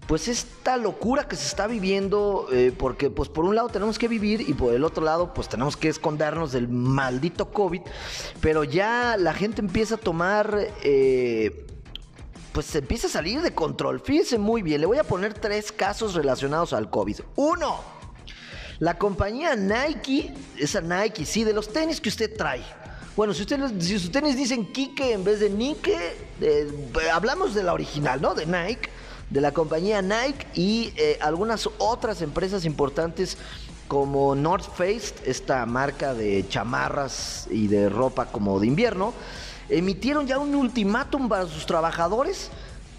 pues 0.08 0.30
esta 0.30 0.78
locura 0.78 1.28
que 1.28 1.36
se 1.36 1.46
está 1.46 1.68
viviendo, 1.68 2.48
eh, 2.52 2.74
porque 2.76 3.10
pues 3.10 3.28
por 3.28 3.44
un 3.44 3.56
lado 3.56 3.68
tenemos 3.68 4.00
que 4.00 4.08
vivir 4.08 4.42
y 4.42 4.54
por 4.54 4.74
el 4.74 4.86
otro 4.86 5.04
lado 5.04 5.34
pues 5.34 5.50
tenemos 5.50 5.76
que 5.76 5.90
escondernos 5.90 6.54
del 6.54 6.70
maldito 6.70 7.52
COVID, 7.52 7.82
pero 8.40 8.64
ya 8.64 9.18
la 9.18 9.34
gente 9.34 9.62
empieza 9.62 9.96
a 9.96 9.98
tomar... 9.98 10.58
Eh, 10.84 11.66
pues 12.54 12.66
se 12.66 12.80
empieza 12.80 13.06
a 13.06 13.10
salir 13.12 13.44
de 13.44 13.54
control. 13.54 14.00
Fíjense 14.00 14.40
muy 14.40 14.64
bien, 14.64 14.82
le 14.82 14.88
voy 14.88 14.98
a 14.98 15.04
poner 15.04 15.36
tres 15.36 15.72
casos 15.72 16.16
relacionados 16.16 16.74
al 16.74 16.90
COVID. 16.90 17.20
Uno, 17.36 17.82
la 18.80 18.98
compañía 18.98 19.56
Nike, 19.56 20.34
esa 20.58 20.82
Nike, 20.82 21.24
sí, 21.24 21.44
de 21.44 21.54
los 21.54 21.72
tenis 21.72 22.02
que 22.02 22.10
usted 22.10 22.36
trae. 22.36 22.64
Bueno, 23.16 23.36
si, 23.36 23.44
usted, 23.44 23.60
si 23.80 24.00
sus 24.00 24.12
tenis 24.12 24.36
dicen 24.36 24.72
Kike 24.72 25.14
en 25.14 25.24
vez 25.24 25.40
de 25.40 25.52
Nike, 25.52 26.00
eh, 26.42 26.72
hablamos 27.14 27.54
de 27.54 27.62
la 27.62 27.74
original, 27.74 28.20
¿no? 28.20 28.34
De 28.34 28.48
Nike 28.48 28.90
de 29.30 29.42
la 29.42 29.52
compañía 29.52 30.02
Nike 30.02 30.48
y 30.54 30.94
eh, 30.96 31.18
algunas 31.22 31.70
otras 31.78 32.22
empresas 32.22 32.66
importantes 32.66 33.38
como 33.88 34.36
North 34.36 34.66
Face, 34.76 35.14
esta 35.26 35.66
marca 35.66 36.14
de 36.14 36.46
chamarras 36.48 37.48
y 37.50 37.68
de 37.68 37.90
ropa 37.90 38.26
como 38.28 38.60
de 38.60 38.68
invierno, 38.68 39.14
emitieron 39.70 40.28
ya 40.28 40.40
un 40.40 40.54
ultimátum 40.56 41.30
para 41.30 41.46
sus 41.46 41.66
trabajadores 41.66 42.50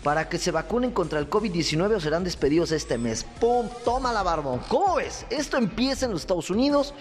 para 0.03 0.29
que 0.29 0.39
se 0.39 0.51
vacunen 0.51 0.93
contra 0.93 1.19
el 1.19 1.29
COVID-19 1.29 1.97
o 1.97 2.01
serán 2.01 2.25
despedidos 2.25 2.73
este 2.73 2.99
mes. 2.99 3.25
¡Pum! 3.41 3.69
Toma 3.85 4.13
la 4.13 4.23
barbón. 4.23 4.61
¿Cómo 4.69 4.97
ves? 4.97 5.27
Esto 5.29 5.57
empieza 5.57 6.07
en 6.07 6.13
los 6.13 6.23
Estados 6.23 6.51
Unidos. 6.51 6.95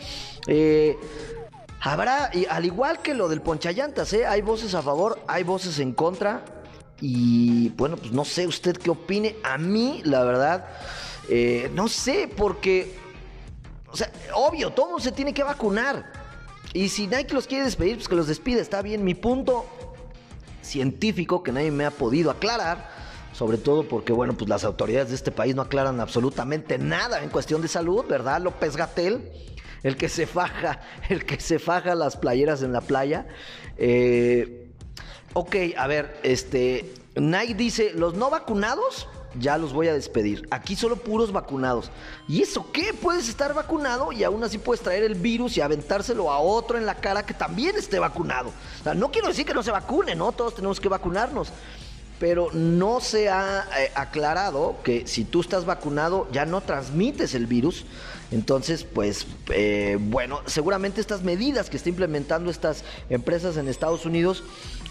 Eh, 0.47 0.97
habrá, 1.81 2.31
al 2.49 2.65
igual 2.65 3.01
que 3.01 3.13
lo 3.13 3.29
del 3.29 3.41
ponchallantas, 3.41 4.11
¿eh? 4.13 4.25
hay 4.25 4.41
voces 4.41 4.73
a 4.73 4.81
favor, 4.81 5.19
hay 5.27 5.43
voces 5.43 5.79
en 5.79 5.93
contra. 5.93 6.43
Y 6.99 7.69
bueno, 7.69 7.97
pues 7.97 8.11
no 8.11 8.25
sé 8.25 8.47
usted 8.47 8.77
qué 8.77 8.89
opine. 8.89 9.35
A 9.43 9.57
mí, 9.57 10.01
la 10.03 10.23
verdad, 10.23 10.65
eh, 11.29 11.69
no 11.73 11.87
sé, 11.87 12.29
porque, 12.35 12.95
o 13.91 13.95
sea, 13.95 14.11
obvio, 14.33 14.71
todo 14.71 14.99
se 14.99 15.11
tiene 15.11 15.33
que 15.33 15.43
vacunar. 15.43 16.11
Y 16.73 16.89
si 16.89 17.07
Nike 17.07 17.33
los 17.33 17.47
quiere 17.47 17.65
despedir, 17.65 17.95
pues 17.95 18.07
que 18.07 18.15
los 18.15 18.27
despide, 18.27 18.61
está 18.61 18.81
bien. 18.81 19.03
Mi 19.03 19.13
punto 19.13 19.65
científico 20.61 21.43
que 21.43 21.51
nadie 21.51 21.71
me 21.71 21.85
ha 21.85 21.91
podido 21.91 22.29
aclarar, 22.29 22.89
sobre 23.31 23.57
todo 23.57 23.87
porque, 23.87 24.11
bueno, 24.11 24.33
pues 24.35 24.49
las 24.49 24.63
autoridades 24.63 25.09
de 25.09 25.15
este 25.15 25.31
país 25.31 25.55
no 25.55 25.61
aclaran 25.61 25.99
absolutamente 25.99 26.77
nada 26.77 27.23
en 27.23 27.29
cuestión 27.29 27.61
de 27.61 27.67
salud, 27.67 28.05
¿verdad? 28.07 28.41
López 28.41 28.75
Gatel, 28.75 29.31
el 29.83 29.95
que 29.95 30.09
se 30.09 30.27
faja, 30.27 30.81
el 31.09 31.25
que 31.25 31.39
se 31.39 31.59
faja 31.59 31.95
las 31.95 32.17
playeras 32.17 32.63
en 32.63 32.73
la 32.73 32.81
playa. 32.81 33.27
Eh, 33.77 34.66
Ok, 35.39 35.55
a 35.77 35.85
ver, 35.85 36.19
este. 36.23 36.95
Nike 37.13 37.53
dice: 37.53 37.91
los 37.93 38.15
no 38.15 38.31
vacunados 38.31 39.07
ya 39.39 39.59
los 39.59 39.71
voy 39.71 39.87
a 39.87 39.93
despedir. 39.93 40.47
Aquí 40.49 40.75
solo 40.75 40.95
puros 40.95 41.31
vacunados. 41.31 41.91
¿Y 42.27 42.41
eso 42.41 42.71
qué? 42.71 42.91
Puedes 42.91 43.29
estar 43.29 43.53
vacunado 43.53 44.11
y 44.11 44.23
aún 44.23 44.43
así 44.43 44.57
puedes 44.57 44.81
traer 44.81 45.03
el 45.03 45.13
virus 45.13 45.55
y 45.55 45.61
aventárselo 45.61 46.31
a 46.31 46.39
otro 46.39 46.79
en 46.79 46.87
la 46.87 46.95
cara 46.95 47.23
que 47.23 47.35
también 47.35 47.75
esté 47.75 47.99
vacunado. 47.99 48.49
O 48.79 48.83
sea, 48.83 48.95
no 48.95 49.11
quiero 49.11 49.27
decir 49.27 49.45
que 49.45 49.53
no 49.53 49.61
se 49.61 49.69
vacune, 49.69 50.15
¿no? 50.15 50.31
Todos 50.31 50.55
tenemos 50.55 50.79
que 50.79 50.89
vacunarnos. 50.89 51.49
Pero 52.19 52.49
no 52.51 52.99
se 52.99 53.29
ha 53.29 53.67
eh, 53.77 53.91
aclarado 53.93 54.77
que 54.83 55.05
si 55.05 55.23
tú 55.23 55.41
estás 55.41 55.65
vacunado 55.65 56.27
ya 56.31 56.47
no 56.47 56.61
transmites 56.61 57.35
el 57.35 57.45
virus. 57.45 57.85
Entonces, 58.31 58.83
pues, 58.83 59.27
eh, 59.49 59.97
bueno, 59.99 60.41
seguramente 60.47 60.99
estas 60.99 61.21
medidas 61.21 61.69
que 61.69 61.77
está 61.77 61.89
implementando 61.89 62.49
estas 62.49 62.83
empresas 63.09 63.55
en 63.55 63.69
Estados 63.69 64.05
Unidos 64.05 64.43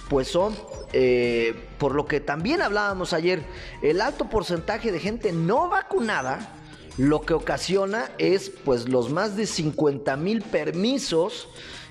pues 0.09 0.29
son, 0.29 0.55
eh, 0.93 1.55
por 1.79 1.95
lo 1.95 2.07
que 2.07 2.21
también 2.21 2.63
hablábamos 2.63 3.13
ayer, 3.13 3.43
el 3.83 4.01
alto 4.01 4.29
porcentaje 4.29 4.93
de 4.93 5.01
gente 5.01 5.33
no 5.33 5.69
vacunada, 5.69 6.55
lo 6.97 7.23
que 7.23 7.35
ocasiona 7.35 8.11
es 8.19 8.51
pues 8.51 8.89
los 8.89 9.11
más 9.11 9.37
de 9.37 9.47
50 9.47 10.17
mil 10.17 10.43
permisos 10.43 11.49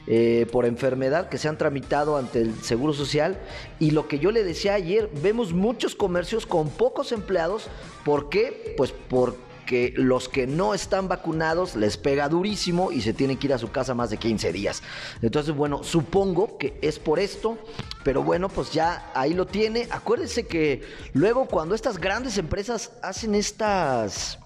eh, 0.07 0.47
por 0.51 0.65
enfermedad 0.65 1.29
que 1.29 1.37
se 1.37 1.47
han 1.47 1.57
tramitado 1.57 2.17
ante 2.17 2.41
el 2.41 2.53
Seguro 2.63 2.93
Social 2.93 3.39
y 3.79 3.91
lo 3.91 4.07
que 4.07 4.19
yo 4.19 4.31
le 4.31 4.43
decía 4.43 4.75
ayer, 4.75 5.09
vemos 5.21 5.53
muchos 5.53 5.95
comercios 5.95 6.45
con 6.45 6.69
pocos 6.69 7.11
empleados, 7.11 7.67
¿por 8.03 8.29
qué? 8.29 8.75
Pues 8.77 8.91
por 8.91 9.35
que 9.65 9.93
los 9.95 10.29
que 10.29 10.47
no 10.47 10.73
están 10.73 11.07
vacunados 11.07 11.75
les 11.75 11.97
pega 11.97 12.29
durísimo 12.29 12.91
y 12.91 13.01
se 13.01 13.13
tienen 13.13 13.37
que 13.37 13.47
ir 13.47 13.53
a 13.53 13.57
su 13.57 13.71
casa 13.71 13.93
más 13.93 14.09
de 14.09 14.17
15 14.17 14.51
días. 14.53 14.83
Entonces, 15.21 15.55
bueno, 15.55 15.83
supongo 15.83 16.57
que 16.57 16.77
es 16.81 16.99
por 16.99 17.19
esto, 17.19 17.57
pero 18.03 18.23
bueno, 18.23 18.49
pues 18.49 18.71
ya 18.71 19.11
ahí 19.13 19.33
lo 19.33 19.45
tiene. 19.45 19.87
Acuérdense 19.91 20.47
que 20.47 20.81
luego 21.13 21.47
cuando 21.47 21.75
estas 21.75 21.97
grandes 21.97 22.37
empresas 22.37 22.91
hacen 23.01 23.35
estas 23.35 24.39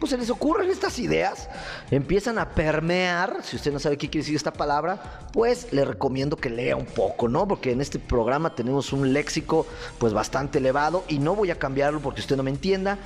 pues 0.00 0.10
se 0.10 0.16
les 0.16 0.30
ocurren 0.30 0.70
estas 0.70 0.98
ideas, 0.98 1.50
empiezan 1.90 2.38
a 2.38 2.48
permear, 2.48 3.40
si 3.42 3.56
usted 3.56 3.70
no 3.70 3.78
sabe 3.78 3.98
qué 3.98 4.08
quiere 4.08 4.22
decir 4.22 4.34
esta 4.34 4.52
palabra, 4.52 5.28
pues 5.30 5.70
le 5.72 5.84
recomiendo 5.84 6.38
que 6.38 6.48
lea 6.48 6.74
un 6.74 6.86
poco, 6.86 7.28
¿no? 7.28 7.46
Porque 7.46 7.72
en 7.72 7.82
este 7.82 7.98
programa 7.98 8.54
tenemos 8.54 8.94
un 8.94 9.12
léxico 9.12 9.66
pues 9.98 10.14
bastante 10.14 10.58
elevado 10.58 11.04
y 11.06 11.18
no 11.18 11.36
voy 11.36 11.50
a 11.50 11.58
cambiarlo 11.58 12.00
porque 12.00 12.22
usted 12.22 12.38
no 12.38 12.42
me 12.42 12.50
entienda. 12.50 12.98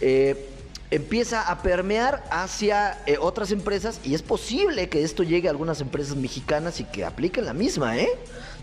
Eh, 0.00 0.57
empieza 0.90 1.42
a 1.42 1.62
permear 1.62 2.24
hacia 2.30 2.98
eh, 3.06 3.18
otras 3.20 3.50
empresas 3.50 4.00
y 4.04 4.14
es 4.14 4.22
posible 4.22 4.88
que 4.88 5.02
esto 5.02 5.22
llegue 5.22 5.48
a 5.48 5.50
algunas 5.50 5.80
empresas 5.80 6.16
mexicanas 6.16 6.80
y 6.80 6.84
que 6.84 7.04
apliquen 7.04 7.44
la 7.44 7.52
misma, 7.52 7.98
¿eh? 7.98 8.08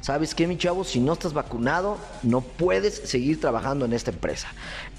¿Sabes 0.01 0.35
qué, 0.35 0.45
mi 0.45 0.57
chavo? 0.57 0.83
Si 0.83 0.99
no 0.99 1.13
estás 1.13 1.33
vacunado, 1.33 1.97
no 2.21 2.41
puedes 2.41 2.93
seguir 2.93 3.39
trabajando 3.39 3.85
en 3.85 3.93
esta 3.93 4.11
empresa. 4.11 4.47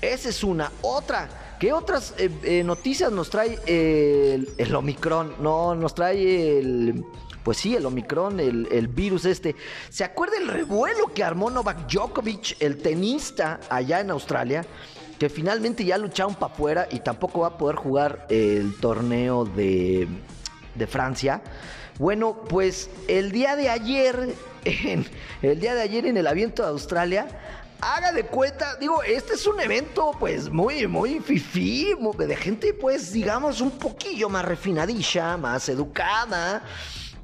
Esa 0.01 0.29
es 0.29 0.43
una. 0.43 0.73
Otra, 0.83 1.57
¿qué 1.61 1.73
otras 1.73 2.15
eh, 2.19 2.29
eh, 2.43 2.65
noticias 2.65 3.13
nos 3.13 3.31
trae 3.31 3.59
el, 3.67 4.75
Omicron? 4.75 5.35
No, 5.41 5.75
nos 5.75 5.95
trae 5.95 6.59
el... 6.59 7.05
Pues 7.45 7.59
sí, 7.59 7.77
el 7.77 7.87
Omicron, 7.87 8.41
el, 8.41 8.67
el 8.73 8.89
virus 8.89 9.25
este. 9.25 9.55
¿Se 9.91 10.03
acuerda 10.03 10.39
el 10.39 10.49
revuelo 10.49 11.15
que 11.15 11.23
armó 11.23 11.49
Novak 11.51 11.89
Djokovic, 11.89 12.57
el 12.61 12.79
tenista, 12.79 13.61
allá 13.71 14.01
en 14.01 14.11
Australia? 14.11 14.67
Que 15.19 15.29
finalmente 15.29 15.85
ya 15.85 15.99
lucharon 15.99 16.35
para 16.35 16.53
afuera 16.53 16.89
y 16.91 17.01
tampoco 17.01 17.41
va 17.41 17.49
a 17.49 17.59
poder 17.59 17.77
jugar 17.77 18.27
el 18.29 18.77
torneo 18.81 19.45
de, 19.45 20.09
de 20.75 20.87
Francia. 20.87 21.43
Bueno, 21.99 22.37
pues 22.49 22.91
el 23.09 23.33
día 23.33 23.57
de 23.57 23.71
ayer, 23.71 24.35
en, 24.65 25.07
el 25.43 25.61
día 25.61 25.75
de 25.75 25.83
ayer 25.83 26.07
en 26.07 26.17
el 26.17 26.27
aviento 26.27 26.63
de 26.63 26.69
Australia, 26.69 27.27
haga 27.81 28.13
de 28.13 28.25
cuenta, 28.25 28.77
digo, 28.77 29.03
este 29.03 29.35
es 29.35 29.47
un 29.47 29.61
evento 29.61 30.13
pues 30.19 30.51
muy, 30.51 30.87
muy 30.87 31.21
fifí, 31.21 31.95
de 32.19 32.37
gente 32.37 32.75
pues 32.75 33.13
digamos 33.13 33.61
un 33.61 33.71
poquillo 33.73 34.29
más 34.29 34.45
refinadilla, 34.45 35.37
más 35.37 35.69
educada. 35.69 36.63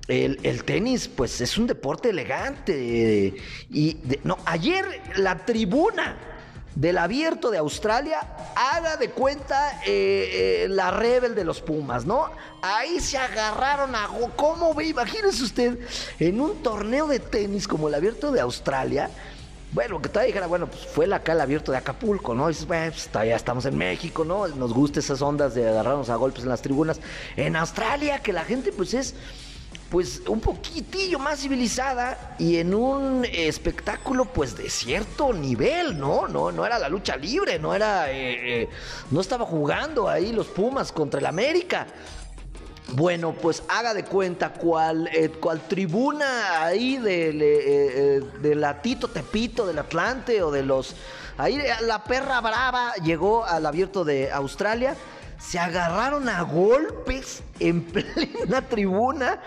El, 0.08 0.40
el, 0.42 0.64
tenis, 0.64 1.06
pues 1.06 1.40
es 1.40 1.56
un 1.56 1.66
deporte 1.68 2.10
elegante. 2.10 3.34
Y 3.70 3.96
no, 4.24 4.36
ayer 4.46 5.00
la 5.16 5.44
tribuna 5.46 6.31
del 6.74 6.98
abierto 6.98 7.50
de 7.50 7.58
Australia, 7.58 8.20
haga 8.54 8.96
de 8.96 9.10
cuenta 9.10 9.80
eh, 9.86 10.64
eh, 10.64 10.66
la 10.68 10.90
rebel 10.90 11.34
de 11.34 11.44
los 11.44 11.60
Pumas, 11.60 12.06
¿no? 12.06 12.30
Ahí 12.62 13.00
se 13.00 13.18
agarraron 13.18 13.94
a... 13.94 14.08
¿Cómo 14.36 14.74
ve? 14.74 14.86
Imagínese 14.86 15.42
usted, 15.42 15.78
en 16.18 16.40
un 16.40 16.62
torneo 16.62 17.06
de 17.06 17.18
tenis 17.18 17.68
como 17.68 17.88
el 17.88 17.94
abierto 17.94 18.32
de 18.32 18.40
Australia, 18.40 19.10
bueno, 19.72 20.02
que 20.02 20.08
todavía 20.08 20.26
dijera, 20.26 20.46
bueno, 20.46 20.66
pues 20.66 20.86
fue 20.86 21.12
acá 21.14 21.32
el 21.32 21.40
abierto 21.40 21.72
de 21.72 21.78
Acapulco, 21.78 22.34
¿no? 22.34 22.50
Y 22.50 22.52
dices, 22.52 22.66
bueno, 22.66 22.92
pues 22.92 23.08
todavía 23.08 23.36
estamos 23.36 23.64
en 23.64 23.76
México, 23.76 24.22
¿no? 24.22 24.46
Nos 24.48 24.74
gusta 24.74 25.00
esas 25.00 25.22
ondas 25.22 25.54
de 25.54 25.66
agarrarnos 25.66 26.10
a 26.10 26.16
golpes 26.16 26.42
en 26.42 26.50
las 26.50 26.60
tribunas. 26.60 27.00
En 27.36 27.56
Australia, 27.56 28.20
que 28.20 28.34
la 28.34 28.44
gente 28.44 28.70
pues 28.70 28.92
es 28.92 29.14
pues 29.92 30.22
un 30.26 30.40
poquitillo 30.40 31.18
más 31.18 31.40
civilizada 31.40 32.34
y 32.38 32.56
en 32.56 32.72
un 32.72 33.26
espectáculo 33.26 34.24
pues 34.24 34.56
de 34.56 34.70
cierto 34.70 35.34
nivel, 35.34 35.98
¿no? 35.98 36.26
No, 36.26 36.50
no 36.50 36.64
era 36.64 36.78
la 36.78 36.88
lucha 36.88 37.14
libre, 37.14 37.58
no 37.58 37.74
era, 37.74 38.10
eh, 38.10 38.62
eh, 38.62 38.68
no 39.10 39.20
estaba 39.20 39.44
jugando 39.44 40.08
ahí 40.08 40.32
los 40.32 40.46
Pumas 40.46 40.92
contra 40.92 41.20
el 41.20 41.26
América. 41.26 41.86
Bueno, 42.92 43.34
pues 43.34 43.64
haga 43.68 43.92
de 43.92 44.06
cuenta 44.06 44.54
cual, 44.54 45.10
eh, 45.12 45.30
tribuna 45.68 46.64
ahí 46.64 46.96
de, 46.96 48.22
de 48.40 48.54
la 48.54 48.80
Tepito, 48.80 49.66
del 49.66 49.78
Atlante 49.78 50.42
o 50.42 50.50
de 50.50 50.62
los... 50.62 50.96
Ahí 51.36 51.60
la 51.82 52.02
perra 52.02 52.40
brava 52.40 52.94
llegó 53.04 53.44
al 53.44 53.66
abierto 53.66 54.06
de 54.06 54.32
Australia, 54.32 54.96
se 55.38 55.58
agarraron 55.58 56.30
a 56.30 56.40
golpes 56.40 57.42
en 57.60 57.82
plena 57.92 58.62
tribuna 58.62 59.38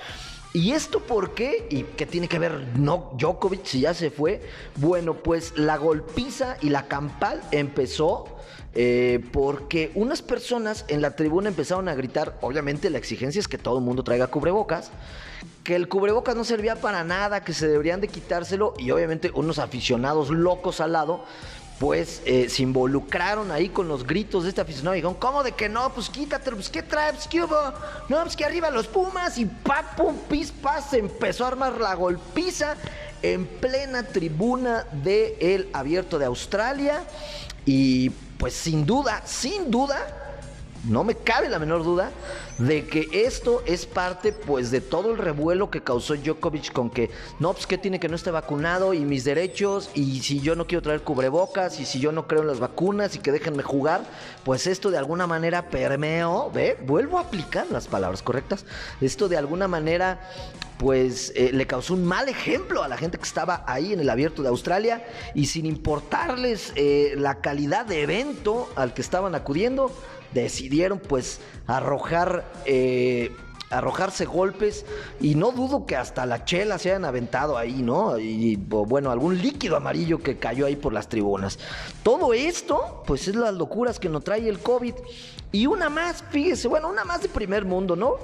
¿Y 0.56 0.72
esto 0.72 1.02
por 1.02 1.34
qué? 1.34 1.68
¿Y 1.70 1.84
qué 1.84 2.06
tiene 2.06 2.30
que 2.30 2.40
ver 2.40 2.66
no 2.78 3.12
Djokovic 3.20 3.66
si 3.66 3.82
ya 3.82 3.94
se 3.94 4.10
fue? 4.10 4.42
Bueno, 4.78 5.16
pues 5.16 5.52
la 5.58 5.76
golpiza 5.76 6.56
y 6.62 6.70
la 6.70 6.88
campal 6.88 7.42
empezó 7.52 8.24
eh, 8.74 9.22
porque 9.34 9.92
unas 9.96 10.22
personas 10.22 10.86
en 10.88 11.02
la 11.02 11.18
tribuna 11.18 11.50
empezaron 11.50 11.90
a 11.90 11.94
gritar, 11.94 12.38
obviamente 12.40 12.90
la 12.90 12.98
exigencia 12.98 13.40
es 13.40 13.50
que 13.50 13.58
todo 13.58 13.80
el 13.80 13.84
mundo 13.84 14.06
traiga 14.06 14.28
cubrebocas, 14.28 14.92
que 15.66 15.76
el 15.76 15.90
cubrebocas 15.90 16.38
no 16.38 16.46
servía 16.46 16.78
para 16.78 17.04
nada, 17.04 17.44
que 17.44 17.54
se 17.54 17.68
deberían 17.68 18.00
de 18.00 18.08
quitárselo 18.08 18.76
y 18.78 18.92
obviamente 18.92 19.32
unos 19.34 19.60
aficionados 19.60 20.30
locos 20.30 20.80
al 20.80 20.94
lado 20.94 21.26
pues 21.80 22.22
eh, 22.26 22.48
se 22.50 22.64
involucraron 22.64 23.52
ahí 23.52 23.70
con 23.70 23.88
los 23.88 24.06
gritos 24.08 24.44
de 24.44 24.50
este 24.50 24.62
aficionado 24.62 24.96
y 24.96 25.00
dijeron, 25.00 25.16
¿cómo 25.16 25.44
de 25.44 25.52
que 25.52 25.68
no? 25.68 25.94
Pues 25.94 26.10
quítatelo, 26.10 26.56
pues 26.56 26.70
¿qué 26.70 26.82
traes? 26.82 27.16
Pues, 27.16 27.28
¿Qué 27.28 27.44
hubo? 27.44 27.58
No, 28.08 28.22
pues 28.22 28.36
que 28.36 28.46
arriba 28.46 28.70
los 28.70 28.88
Pumas 28.88 29.38
y 29.38 29.46
pa, 29.46 29.94
pum, 29.98 30.16
pis, 30.30 30.52
pas, 30.52 30.90
se 30.90 31.00
empezó 31.00 31.44
a 31.44 31.50
armar 31.50 31.80
la 31.80 31.94
golpiza 31.96 32.76
en 33.22 33.46
plena 33.46 34.04
tribuna 34.04 34.86
del 35.04 35.36
el 35.40 35.70
abierto 35.74 36.18
de 36.18 36.26
Australia 36.26 37.04
y 37.66 38.10
pues 38.38 38.54
sin 38.54 38.86
duda, 38.86 39.22
sin 39.26 39.70
duda, 39.70 40.25
no 40.88 41.04
me 41.04 41.16
cabe 41.16 41.50
la 41.50 41.60
menor 41.60 41.84
duda 41.84 42.12
de 42.58 42.86
que 42.86 43.10
esto 43.12 43.64
es 43.66 43.86
parte 43.86 44.32
pues 44.32 44.72
de 44.72 44.82
todo 44.82 45.12
el 45.12 45.18
revuelo 45.18 45.70
que 45.70 45.84
causó 45.84 46.16
Djokovic 46.16 46.72
con 46.72 46.90
que 46.90 47.10
no, 47.40 47.54
pues 47.54 47.68
que 47.68 47.78
tiene 47.78 48.00
que 48.00 48.08
no 48.08 48.16
esté 48.16 48.32
vacunado 48.32 48.94
y 48.94 49.00
mis 49.00 49.24
derechos 49.24 49.90
y 49.94 50.22
si 50.22 50.40
yo 50.40 50.56
no 50.56 50.68
quiero 50.68 50.82
traer 50.82 51.02
cubrebocas 51.02 51.80
y 51.80 51.86
si 51.86 52.00
yo 52.00 52.12
no 52.12 52.28
creo 52.28 52.42
en 52.42 52.48
las 52.48 52.60
vacunas 52.60 53.16
y 53.16 53.20
que 53.20 53.32
déjenme 53.32 53.64
jugar, 53.64 54.02
pues 54.44 54.68
esto 54.68 54.92
de 54.92 54.98
alguna 54.98 55.28
manera 55.28 55.70
permeó, 55.70 56.52
¿ve? 56.52 56.78
Vuelvo 56.86 57.18
a 57.18 57.22
aplicar 57.22 57.68
las 57.72 57.88
palabras 57.88 58.22
correctas. 58.22 58.66
Esto 59.02 59.28
de 59.28 59.38
alguna 59.38 59.68
manera 59.68 60.20
pues 60.78 61.32
eh, 61.36 61.52
le 61.54 61.68
causó 61.68 61.94
un 61.94 62.06
mal 62.06 62.28
ejemplo 62.28 62.84
a 62.84 62.88
la 62.88 62.98
gente 62.98 63.18
que 63.18 63.24
estaba 63.24 63.64
ahí 63.66 63.94
en 63.94 64.00
el 64.00 64.10
abierto 64.10 64.42
de 64.42 64.50
Australia 64.50 65.06
y 65.34 65.46
sin 65.46 65.66
importarles 65.66 66.74
eh, 66.76 67.14
la 67.18 67.36
calidad 67.36 67.86
de 67.86 68.02
evento 68.02 68.70
al 68.76 68.94
que 68.94 69.02
estaban 69.02 69.36
acudiendo, 69.36 69.92
decidieron 70.44 71.00
pues 71.00 71.40
arrojar... 71.68 72.46
Eh, 72.66 73.32
arrojarse 73.72 74.26
golpes 74.26 74.86
y 75.20 75.34
no 75.34 75.52
dudo 75.52 75.88
que 75.88 75.96
hasta 75.96 76.28
la 76.28 76.46
chela 76.46 76.78
se 76.78 76.92
hayan 76.92 77.04
aventado 77.04 77.58
ahí, 77.58 77.82
¿no? 77.82 78.18
Y 78.20 78.56
bueno, 78.56 79.10
algún 79.12 79.42
líquido 79.42 79.76
amarillo 79.76 80.22
que 80.22 80.38
cayó 80.38 80.68
ahí 80.68 80.76
por 80.76 80.94
las 80.94 81.10
tribunas. 81.10 81.58
Todo 82.04 82.34
esto, 82.34 83.04
pues 83.08 83.28
es 83.28 83.36
las 83.36 83.56
locuras 83.56 84.00
que 84.00 84.08
nos 84.08 84.24
trae 84.24 84.48
el 84.48 84.60
COVID. 84.60 84.94
Y 85.52 85.66
una 85.66 85.90
más, 85.90 86.24
fíjese, 86.30 86.68
bueno, 86.68 86.90
una 86.90 87.04
más 87.06 87.24
de 87.24 87.28
primer 87.28 87.66
mundo, 87.66 87.96
¿no? 87.96 88.18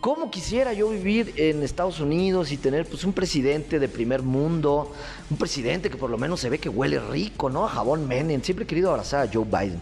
¿Cómo 0.00 0.30
quisiera 0.30 0.72
yo 0.72 0.88
vivir 0.90 1.34
en 1.36 1.62
Estados 1.62 2.00
Unidos 2.00 2.52
y 2.52 2.56
tener 2.56 2.86
pues 2.86 3.04
un 3.04 3.12
presidente 3.12 3.78
de 3.78 3.88
primer 3.88 4.22
mundo? 4.22 4.92
Un 5.30 5.36
presidente 5.36 5.90
que 5.90 5.96
por 5.96 6.10
lo 6.10 6.18
menos 6.18 6.40
se 6.40 6.48
ve 6.48 6.58
que 6.58 6.68
huele 6.68 7.00
rico, 7.00 7.50
¿no? 7.50 7.64
A 7.64 7.68
jabón 7.68 8.06
Menem. 8.06 8.42
Siempre 8.42 8.64
he 8.64 8.68
querido 8.68 8.90
abrazar 8.90 9.26
a 9.26 9.30
Joe 9.32 9.44
Biden. 9.44 9.80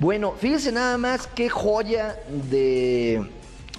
Bueno, 0.00 0.32
fíjense 0.32 0.72
nada 0.72 0.96
más 0.96 1.26
qué 1.26 1.50
joya 1.50 2.18
de, 2.50 3.22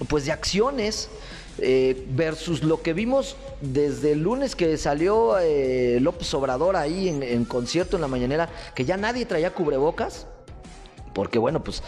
pues 0.08 0.24
de 0.24 0.30
acciones 0.30 1.10
eh, 1.58 2.06
versus 2.10 2.62
lo 2.62 2.80
que 2.80 2.92
vimos 2.92 3.36
desde 3.60 4.12
el 4.12 4.22
lunes 4.22 4.54
que 4.54 4.78
salió 4.78 5.36
eh, 5.40 5.98
López 6.00 6.32
Obrador 6.34 6.76
ahí 6.76 7.08
en, 7.08 7.24
en 7.24 7.44
concierto 7.44 7.96
en 7.96 8.02
la 8.02 8.06
mañanera, 8.06 8.48
que 8.72 8.84
ya 8.84 8.96
nadie 8.96 9.26
traía 9.26 9.52
cubrebocas. 9.52 10.28
Porque 11.12 11.38
bueno, 11.38 11.62
pues 11.62 11.82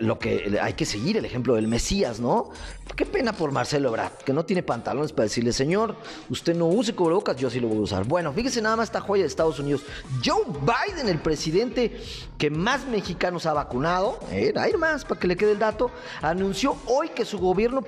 lo 0.00 0.18
que 0.18 0.58
hay 0.60 0.74
que 0.74 0.84
seguir 0.84 1.16
el 1.16 1.24
ejemplo 1.24 1.54
del 1.54 1.68
Mesías, 1.68 2.20
¿no? 2.20 2.50
Qué 2.96 3.06
pena 3.06 3.32
por 3.32 3.52
Marcelo 3.52 3.88
Ebrard, 3.88 4.12
que 4.24 4.32
no 4.32 4.44
tiene 4.44 4.62
pantalones 4.62 5.12
para 5.12 5.24
decirle, 5.24 5.52
señor, 5.52 5.96
usted 6.30 6.56
no 6.56 6.66
use 6.66 6.94
cubrebocas, 6.94 7.36
yo 7.36 7.48
sí 7.48 7.60
lo 7.60 7.68
voy 7.68 7.78
a 7.78 7.82
usar. 7.82 8.04
Bueno, 8.04 8.32
fíjese 8.32 8.60
nada 8.60 8.76
más 8.76 8.88
esta 8.88 9.00
joya 9.00 9.22
de 9.22 9.28
Estados 9.28 9.58
Unidos. 9.58 9.82
Joe 10.24 10.44
Biden, 10.46 11.08
el 11.08 11.20
presidente 11.20 12.00
que 12.36 12.50
más 12.50 12.86
mexicanos 12.86 13.46
ha 13.46 13.52
vacunado, 13.52 14.18
eh, 14.32 14.52
hay 14.56 14.74
más 14.74 15.04
para 15.04 15.20
que 15.20 15.28
le 15.28 15.36
quede 15.36 15.52
el 15.52 15.58
dato, 15.58 15.90
anunció 16.22 16.76
hoy 16.86 17.10
que 17.10 17.24
su 17.24 17.38
gobierno 17.38 17.82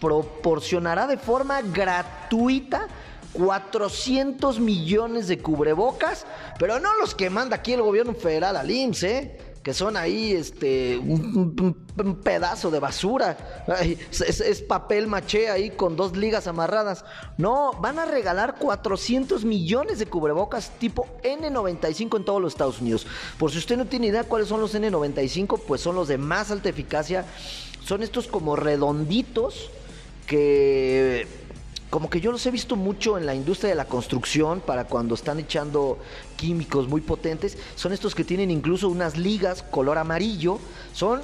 proporcionará 0.00 1.06
de 1.06 1.18
forma 1.18 1.60
gratuita 1.62 2.88
400 3.34 4.60
millones 4.60 5.28
de 5.28 5.38
cubrebocas, 5.38 6.26
pero 6.58 6.80
no 6.80 6.94
los 6.98 7.14
que 7.14 7.28
manda 7.30 7.56
aquí 7.56 7.72
el 7.72 7.82
gobierno 7.82 8.14
federal 8.14 8.56
al 8.56 8.70
IMSS, 8.70 9.02
¿eh? 9.04 9.38
Que 9.66 9.74
son 9.74 9.96
ahí 9.96 10.30
este 10.30 10.96
un, 10.96 11.76
pedazo 12.22 12.70
de 12.70 12.78
basura. 12.78 13.64
es, 14.12 14.62
papel 14.62 15.08
maché 15.08 15.50
ahí 15.50 15.70
con 15.70 15.96
dos 15.96 16.16
ligas 16.16 16.46
amarradas. 16.46 17.04
No, 17.36 17.72
van 17.80 17.98
a 17.98 18.04
regalar 18.04 18.60
400 18.60 19.44
millones 19.44 19.98
de 19.98 20.06
cubrebocas 20.06 20.70
tipo 20.78 21.08
N95 21.24 22.16
en 22.16 22.24
todos 22.24 22.40
los 22.40 22.52
Estados 22.52 22.80
Unidos. 22.80 23.08
Por 23.40 23.50
si 23.50 23.58
usted 23.58 23.76
no 23.76 23.86
tiene 23.86 24.06
idea 24.06 24.22
cuáles 24.22 24.46
son 24.46 24.60
los 24.60 24.72
N95, 24.72 25.58
pues 25.66 25.80
son 25.80 25.96
los 25.96 26.06
de 26.06 26.16
más 26.16 26.52
alta 26.52 26.68
eficacia. 26.68 27.24
Son 27.84 28.04
estos 28.04 28.28
como 28.28 28.54
redonditos 28.54 29.70
que 30.28 31.26
como 31.90 32.10
que 32.10 32.20
yo 32.20 32.32
los 32.32 32.44
he 32.46 32.50
visto 32.50 32.76
mucho 32.76 33.16
en 33.16 33.26
la 33.26 33.34
industria 33.34 33.70
de 33.70 33.76
la 33.76 33.84
construcción 33.84 34.60
para 34.60 34.86
cuando 34.86 35.14
están 35.14 35.38
echando 35.38 35.98
químicos 36.36 36.88
muy 36.88 37.00
potentes. 37.00 37.56
Son 37.74 37.92
estos 37.92 38.14
que 38.14 38.24
tienen 38.24 38.50
incluso 38.50 38.88
unas 38.88 39.16
ligas 39.16 39.62
color 39.62 39.98
amarillo. 39.98 40.58
Son 40.92 41.20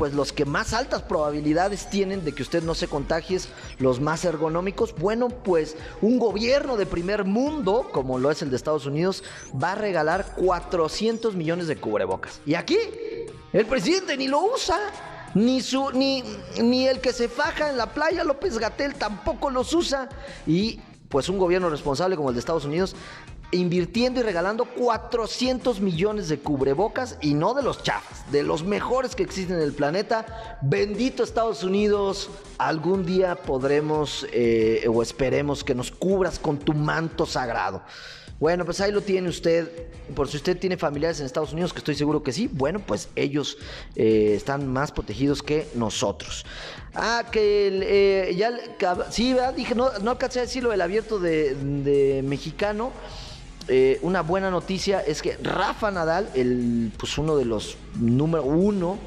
pues 0.00 0.14
los 0.14 0.32
que 0.32 0.46
más 0.46 0.72
altas 0.72 1.02
probabilidades 1.02 1.90
tienen 1.90 2.24
de 2.24 2.32
que 2.32 2.42
usted 2.42 2.62
no 2.62 2.74
se 2.74 2.88
contagie, 2.88 3.38
los 3.78 4.00
más 4.00 4.24
ergonómicos. 4.24 4.94
Bueno, 4.94 5.28
pues 5.28 5.76
un 6.00 6.18
gobierno 6.18 6.78
de 6.78 6.86
primer 6.86 7.24
mundo, 7.24 7.86
como 7.92 8.18
lo 8.18 8.30
es 8.30 8.40
el 8.40 8.48
de 8.48 8.56
Estados 8.56 8.86
Unidos, 8.86 9.22
va 9.62 9.72
a 9.72 9.74
regalar 9.74 10.34
400 10.36 11.36
millones 11.36 11.66
de 11.66 11.76
cubrebocas. 11.76 12.40
Y 12.46 12.54
aquí, 12.54 12.78
el 13.52 13.66
presidente 13.66 14.16
ni 14.16 14.26
lo 14.26 14.40
usa. 14.42 14.78
Ni, 15.34 15.60
su, 15.60 15.90
ni, 15.92 16.24
ni 16.60 16.86
el 16.86 17.00
que 17.00 17.12
se 17.12 17.28
faja 17.28 17.70
en 17.70 17.76
la 17.76 17.92
playa, 17.92 18.24
López 18.24 18.58
Gatel, 18.58 18.94
tampoco 18.94 19.50
los 19.50 19.72
usa. 19.72 20.08
Y 20.46 20.80
pues 21.08 21.28
un 21.28 21.38
gobierno 21.38 21.68
responsable 21.70 22.16
como 22.16 22.30
el 22.30 22.34
de 22.34 22.40
Estados 22.40 22.64
Unidos 22.64 22.94
invirtiendo 23.52 24.20
y 24.20 24.22
regalando 24.22 24.64
400 24.64 25.80
millones 25.80 26.28
de 26.28 26.38
cubrebocas 26.38 27.16
y 27.20 27.34
no 27.34 27.54
de 27.54 27.62
los 27.62 27.82
chafas, 27.82 28.30
de 28.30 28.42
los 28.42 28.64
mejores 28.64 29.16
que 29.16 29.22
existen 29.22 29.56
en 29.56 29.62
el 29.62 29.72
planeta. 29.72 30.58
Bendito 30.62 31.24
Estados 31.24 31.64
Unidos, 31.64 32.30
algún 32.58 33.04
día 33.04 33.36
podremos 33.36 34.26
eh, 34.32 34.86
o 34.88 35.02
esperemos 35.02 35.64
que 35.64 35.74
nos 35.74 35.90
cubras 35.90 36.38
con 36.38 36.58
tu 36.58 36.74
manto 36.74 37.26
sagrado. 37.26 37.82
Bueno, 38.40 38.64
pues 38.64 38.80
ahí 38.80 38.90
lo 38.90 39.02
tiene 39.02 39.28
usted. 39.28 39.68
Por 40.14 40.26
si 40.26 40.38
usted 40.38 40.58
tiene 40.58 40.78
familiares 40.78 41.20
en 41.20 41.26
Estados 41.26 41.52
Unidos, 41.52 41.74
que 41.74 41.78
estoy 41.78 41.94
seguro 41.94 42.22
que 42.22 42.32
sí, 42.32 42.48
bueno, 42.50 42.80
pues 42.80 43.10
ellos 43.14 43.58
eh, 43.94 44.32
están 44.34 44.66
más 44.66 44.90
protegidos 44.90 45.42
que 45.42 45.68
nosotros. 45.74 46.46
Ah, 46.94 47.26
que 47.30 47.68
eh, 47.82 48.34
ya, 48.34 48.50
sí, 49.10 49.36
dije, 49.54 49.74
no, 49.74 49.90
no 49.98 50.12
alcancé 50.12 50.38
a 50.38 50.42
decir 50.42 50.62
lo 50.62 50.70
del 50.70 50.80
abierto 50.80 51.18
de, 51.18 52.22
mexicano. 52.24 52.92
Eh, 53.68 53.98
una 54.00 54.22
buena 54.22 54.50
noticia 54.50 55.00
es 55.00 55.20
que 55.20 55.36
Rafa 55.36 55.90
Nadal, 55.90 56.30
el, 56.34 56.90
pues 56.96 57.18
uno 57.18 57.36
de 57.36 57.44
los 57.44 57.76
número 58.00 58.42
uno 58.42 58.98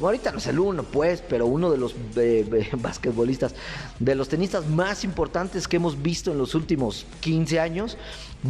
ahorita 0.00 0.32
no 0.32 0.38
es 0.38 0.46
el 0.46 0.58
uno, 0.58 0.82
pues, 0.82 1.22
pero 1.28 1.46
uno 1.46 1.70
de 1.70 1.78
los 1.78 1.94
basquetbolistas, 2.82 3.54
de 3.98 4.14
los 4.14 4.28
tenistas 4.28 4.66
más 4.66 5.04
importantes 5.04 5.68
que 5.68 5.76
hemos 5.76 6.00
visto 6.00 6.32
en 6.32 6.38
los 6.38 6.54
últimos 6.54 7.06
15 7.20 7.60
años, 7.60 7.96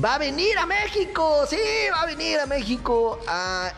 va 0.03 0.17
a 0.17 0.19
venir 0.19 0.57
a 0.59 0.67
México, 0.67 1.45
sí, 1.49 1.57
va 1.93 2.03
a 2.03 2.07
venir 2.07 2.39
a 2.39 2.47
México 2.47 3.19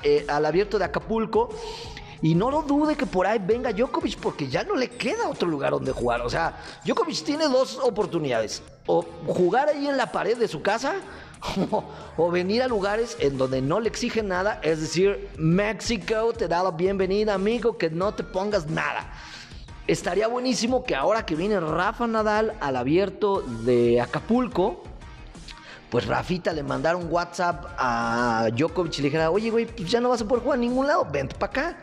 eh, 0.02 0.24
al 0.28 0.46
abierto 0.46 0.78
de 0.78 0.84
Acapulco. 0.84 1.50
Y 2.22 2.34
no 2.34 2.50
lo 2.50 2.60
dude 2.60 2.96
que 2.96 3.06
por 3.06 3.26
ahí 3.26 3.38
venga 3.42 3.72
Djokovic 3.72 4.18
porque 4.18 4.46
ya 4.46 4.62
no 4.62 4.76
le 4.76 4.90
queda 4.90 5.26
otro 5.26 5.48
lugar 5.48 5.70
donde 5.70 5.92
jugar. 5.92 6.20
O 6.20 6.28
sea, 6.28 6.54
Djokovic 6.84 7.24
tiene 7.24 7.44
dos 7.44 7.78
oportunidades. 7.82 8.62
O 8.84 9.02
jugar 9.26 9.70
ahí 9.70 9.88
en 9.88 9.96
la 9.96 10.12
pared 10.12 10.36
de 10.36 10.46
su 10.46 10.60
casa 10.60 10.96
o 12.16 12.30
venir 12.30 12.62
a 12.62 12.68
lugares 12.68 13.16
en 13.20 13.38
donde 13.38 13.62
no 13.62 13.80
le 13.80 13.88
exigen 13.88 14.28
nada, 14.28 14.60
es 14.62 14.80
decir, 14.80 15.28
México 15.38 16.32
te 16.36 16.48
da 16.48 16.62
la 16.62 16.70
bienvenida, 16.70 17.34
amigo, 17.34 17.78
que 17.78 17.90
no 17.90 18.14
te 18.14 18.22
pongas 18.22 18.68
nada. 18.68 19.12
estaría 19.86 20.28
buenísimo 20.28 20.84
que 20.84 20.94
ahora 20.94 21.26
que 21.26 21.34
viene 21.34 21.58
Rafa 21.58 22.06
Nadal 22.06 22.54
al 22.60 22.76
abierto 22.76 23.42
de 23.42 24.00
Acapulco, 24.00 24.82
pues 25.90 26.06
Rafita 26.06 26.52
le 26.52 26.62
mandara 26.62 26.96
un 26.96 27.08
WhatsApp 27.10 27.66
a 27.76 28.48
Djokovic 28.54 28.98
y 28.98 29.02
le 29.02 29.08
dijera, 29.08 29.30
oye, 29.30 29.50
güey, 29.50 29.66
pues 29.66 29.90
ya 29.90 30.00
no 30.00 30.10
vas 30.10 30.22
a 30.22 30.28
poder 30.28 30.44
jugar 30.44 30.58
a 30.58 30.60
ningún 30.60 30.86
lado, 30.86 31.06
vente 31.10 31.34
para 31.34 31.50
acá. 31.50 31.76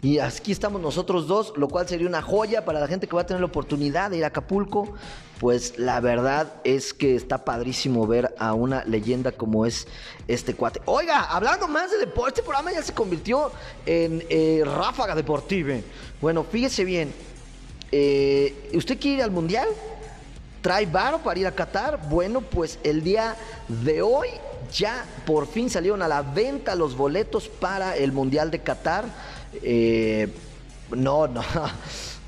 Y 0.00 0.20
aquí 0.20 0.52
estamos 0.52 0.80
nosotros 0.80 1.26
dos, 1.26 1.52
lo 1.56 1.68
cual 1.68 1.88
sería 1.88 2.06
una 2.06 2.22
joya 2.22 2.64
para 2.64 2.78
la 2.78 2.86
gente 2.86 3.08
que 3.08 3.16
va 3.16 3.22
a 3.22 3.26
tener 3.26 3.40
la 3.40 3.46
oportunidad 3.46 4.10
de 4.10 4.18
ir 4.18 4.24
a 4.24 4.28
Acapulco. 4.28 4.94
Pues 5.40 5.78
la 5.78 5.98
verdad 6.00 6.52
es 6.62 6.94
que 6.94 7.16
está 7.16 7.44
padrísimo 7.44 8.06
ver 8.06 8.34
a 8.38 8.54
una 8.54 8.84
leyenda 8.84 9.32
como 9.32 9.66
es 9.66 9.88
este 10.28 10.54
cuate. 10.54 10.80
Oiga, 10.84 11.24
hablando 11.24 11.66
más 11.66 11.90
de 11.90 11.98
deporte, 11.98 12.40
este 12.40 12.42
programa 12.42 12.72
ya 12.72 12.82
se 12.82 12.94
convirtió 12.94 13.50
en 13.86 14.24
eh, 14.28 14.62
ráfaga 14.64 15.16
deportiva. 15.16 15.74
Bueno, 16.20 16.44
fíjese 16.44 16.84
bien, 16.84 17.12
eh, 17.90 18.70
¿usted 18.74 18.98
quiere 19.00 19.18
ir 19.18 19.22
al 19.22 19.30
Mundial? 19.30 19.68
¿Trae 20.62 20.86
varo 20.86 21.18
para 21.18 21.38
ir 21.40 21.46
a 21.46 21.52
Qatar? 21.52 22.08
Bueno, 22.08 22.40
pues 22.40 22.78
el 22.84 23.02
día 23.02 23.36
de 23.68 24.02
hoy 24.02 24.28
ya 24.72 25.04
por 25.26 25.46
fin 25.46 25.70
salieron 25.70 26.02
a 26.02 26.08
la 26.08 26.22
venta 26.22 26.74
los 26.74 26.96
boletos 26.96 27.48
para 27.48 27.96
el 27.96 28.12
Mundial 28.12 28.50
de 28.50 28.60
Qatar. 28.60 29.04
Eh, 29.54 30.28
no, 30.90 31.26
no. 31.26 31.42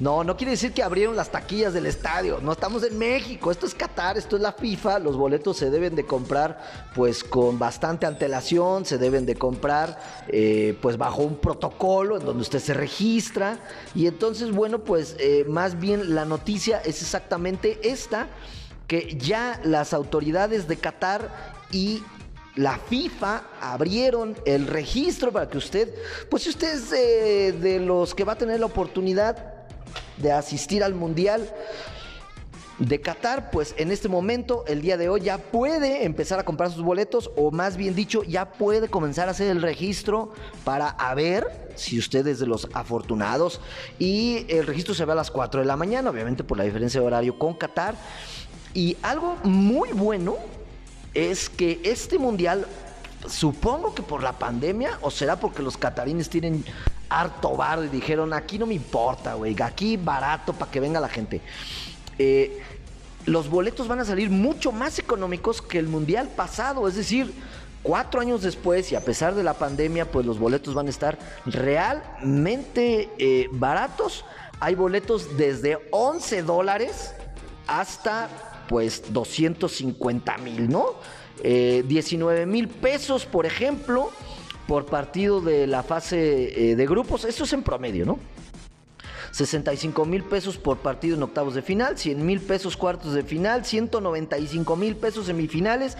No, 0.00 0.24
no 0.24 0.34
quiere 0.34 0.52
decir 0.52 0.72
que 0.72 0.82
abrieron 0.82 1.14
las 1.14 1.30
taquillas 1.30 1.74
del 1.74 1.84
estadio. 1.84 2.40
No 2.40 2.52
estamos 2.52 2.82
en 2.84 2.96
México. 2.96 3.50
Esto 3.50 3.66
es 3.66 3.74
Qatar, 3.74 4.16
esto 4.16 4.36
es 4.36 4.42
la 4.42 4.52
FIFA. 4.52 4.98
Los 4.98 5.14
boletos 5.14 5.58
se 5.58 5.68
deben 5.68 5.94
de 5.94 6.06
comprar 6.06 6.88
pues 6.94 7.22
con 7.22 7.58
bastante 7.58 8.06
antelación. 8.06 8.86
Se 8.86 8.96
deben 8.96 9.26
de 9.26 9.34
comprar 9.34 10.00
eh, 10.28 10.74
pues 10.80 10.96
bajo 10.96 11.22
un 11.22 11.36
protocolo 11.36 12.16
en 12.16 12.24
donde 12.24 12.40
usted 12.40 12.60
se 12.60 12.72
registra. 12.72 13.58
Y 13.94 14.06
entonces, 14.06 14.52
bueno, 14.52 14.78
pues 14.84 15.16
eh, 15.18 15.44
más 15.46 15.78
bien 15.78 16.14
la 16.14 16.24
noticia 16.24 16.78
es 16.78 17.02
exactamente 17.02 17.78
esta. 17.82 18.28
Que 18.86 19.18
ya 19.18 19.60
las 19.64 19.92
autoridades 19.92 20.66
de 20.66 20.78
Qatar 20.78 21.28
y 21.72 22.02
la 22.60 22.76
FIFA 22.76 23.42
abrieron 23.58 24.36
el 24.44 24.66
registro 24.66 25.32
para 25.32 25.48
que 25.48 25.56
usted, 25.56 25.94
pues 26.28 26.42
si 26.42 26.50
usted 26.50 26.74
es 26.74 26.90
de 27.60 27.80
los 27.80 28.14
que 28.14 28.22
va 28.22 28.34
a 28.34 28.36
tener 28.36 28.60
la 28.60 28.66
oportunidad 28.66 29.54
de 30.18 30.30
asistir 30.30 30.84
al 30.84 30.94
Mundial 30.94 31.50
de 32.78 33.00
Qatar, 33.00 33.50
pues 33.50 33.74
en 33.78 33.90
este 33.90 34.10
momento, 34.10 34.64
el 34.66 34.82
día 34.82 34.98
de 34.98 35.08
hoy, 35.08 35.22
ya 35.22 35.38
puede 35.38 36.04
empezar 36.04 36.38
a 36.38 36.44
comprar 36.44 36.70
sus 36.70 36.82
boletos, 36.82 37.30
o 37.34 37.50
más 37.50 37.78
bien 37.78 37.94
dicho, 37.94 38.24
ya 38.24 38.52
puede 38.52 38.88
comenzar 38.88 39.28
a 39.28 39.30
hacer 39.30 39.48
el 39.50 39.62
registro 39.62 40.34
para 40.62 40.94
ver 41.14 41.72
si 41.76 41.98
usted 41.98 42.26
es 42.26 42.40
de 42.40 42.46
los 42.46 42.68
afortunados. 42.74 43.62
Y 43.98 44.44
el 44.48 44.66
registro 44.66 44.92
se 44.94 45.06
ve 45.06 45.12
a 45.12 45.14
las 45.14 45.30
4 45.30 45.60
de 45.60 45.66
la 45.66 45.76
mañana, 45.76 46.10
obviamente 46.10 46.44
por 46.44 46.58
la 46.58 46.64
diferencia 46.64 47.00
de 47.00 47.06
horario 47.06 47.38
con 47.38 47.54
Qatar. 47.54 47.94
Y 48.74 48.98
algo 49.02 49.36
muy 49.44 49.90
bueno 49.92 50.36
es 51.14 51.48
que 51.48 51.80
este 51.84 52.18
mundial, 52.18 52.66
supongo 53.28 53.94
que 53.94 54.02
por 54.02 54.22
la 54.22 54.38
pandemia, 54.38 54.98
o 55.02 55.10
será 55.10 55.38
porque 55.38 55.62
los 55.62 55.76
catarines 55.76 56.28
tienen 56.28 56.64
harto 57.08 57.56
bar 57.56 57.82
y 57.84 57.88
dijeron, 57.88 58.32
aquí 58.32 58.58
no 58.58 58.66
me 58.66 58.74
importa, 58.74 59.34
güey, 59.34 59.56
aquí 59.60 59.96
barato 59.96 60.52
para 60.52 60.70
que 60.70 60.80
venga 60.80 61.00
la 61.00 61.08
gente. 61.08 61.40
Eh, 62.18 62.62
los 63.26 63.48
boletos 63.48 63.88
van 63.88 64.00
a 64.00 64.04
salir 64.04 64.30
mucho 64.30 64.72
más 64.72 64.98
económicos 64.98 65.60
que 65.60 65.78
el 65.78 65.88
mundial 65.88 66.28
pasado, 66.28 66.88
es 66.88 66.94
decir, 66.94 67.32
cuatro 67.82 68.20
años 68.20 68.42
después 68.42 68.90
y 68.92 68.96
a 68.96 69.04
pesar 69.04 69.34
de 69.34 69.42
la 69.42 69.54
pandemia, 69.54 70.10
pues 70.10 70.24
los 70.24 70.38
boletos 70.38 70.74
van 70.74 70.86
a 70.86 70.90
estar 70.90 71.18
realmente 71.46 73.10
eh, 73.18 73.48
baratos. 73.52 74.24
Hay 74.60 74.74
boletos 74.74 75.36
desde 75.36 75.78
11 75.90 76.42
dólares 76.42 77.14
hasta 77.66 78.28
pues 78.70 79.12
250 79.12 80.38
mil, 80.38 80.68
¿no? 80.68 80.94
19 81.42 82.42
eh, 82.42 82.46
mil 82.46 82.68
pesos, 82.68 83.26
por 83.26 83.44
ejemplo, 83.44 84.12
por 84.68 84.86
partido 84.86 85.40
de 85.40 85.66
la 85.66 85.82
fase 85.82 86.70
eh, 86.70 86.76
de 86.76 86.86
grupos. 86.86 87.24
Esto 87.24 87.42
es 87.42 87.52
en 87.52 87.64
promedio, 87.64 88.06
¿no? 88.06 88.20
65 89.32 90.04
mil 90.04 90.22
pesos 90.22 90.56
por 90.56 90.78
partido 90.78 91.16
en 91.16 91.22
octavos 91.24 91.56
de 91.56 91.62
final, 91.62 91.98
100 91.98 92.24
mil 92.24 92.40
pesos 92.40 92.76
cuartos 92.76 93.12
de 93.12 93.24
final, 93.24 93.64
195 93.64 94.76
mil 94.76 94.94
pesos 94.94 95.26
semifinales 95.26 95.98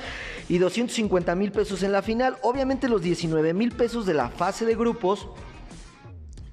y 0.49 0.59
250 0.59 1.35
mil 1.35 1.51
pesos 1.51 1.83
en 1.83 1.91
la 1.91 2.03
final. 2.03 2.37
Obviamente 2.43 2.89
los 2.89 3.03
19 3.03 3.53
mil 3.53 3.73
pesos 3.73 4.07
de 4.07 4.15
la 4.15 4.29
fase 4.29 4.65
de 4.65 4.77
grupos 4.77 5.27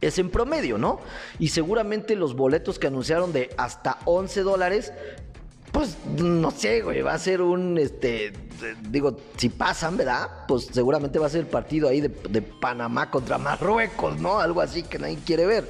es 0.01 0.19
en 0.19 0.29
promedio, 0.29 0.77
¿no? 0.77 0.99
Y 1.39 1.49
seguramente 1.49 2.15
los 2.15 2.35
boletos 2.35 2.79
que 2.79 2.87
anunciaron 2.87 3.33
de 3.33 3.49
hasta 3.57 3.99
11 4.05 4.41
dólares 4.41 4.93
pues 5.71 5.97
no 6.17 6.51
sé, 6.51 6.81
güey, 6.81 7.01
va 7.01 7.13
a 7.13 7.19
ser 7.19 7.41
un, 7.41 7.77
este, 7.77 8.33
digo, 8.89 9.17
si 9.37 9.49
pasan, 9.49 9.97
¿verdad? 9.97 10.29
Pues 10.47 10.69
seguramente 10.71 11.19
va 11.19 11.27
a 11.27 11.29
ser 11.29 11.41
el 11.41 11.47
partido 11.47 11.89
ahí 11.89 12.01
de, 12.01 12.41
Panamá 12.41 13.11
contra 13.11 13.37
Marruecos, 13.37 14.19
¿no? 14.19 14.39
Algo 14.39 14.61
así 14.61 14.83
que 14.83 14.99
nadie 14.99 15.17
quiere 15.25 15.45
ver. 15.45 15.69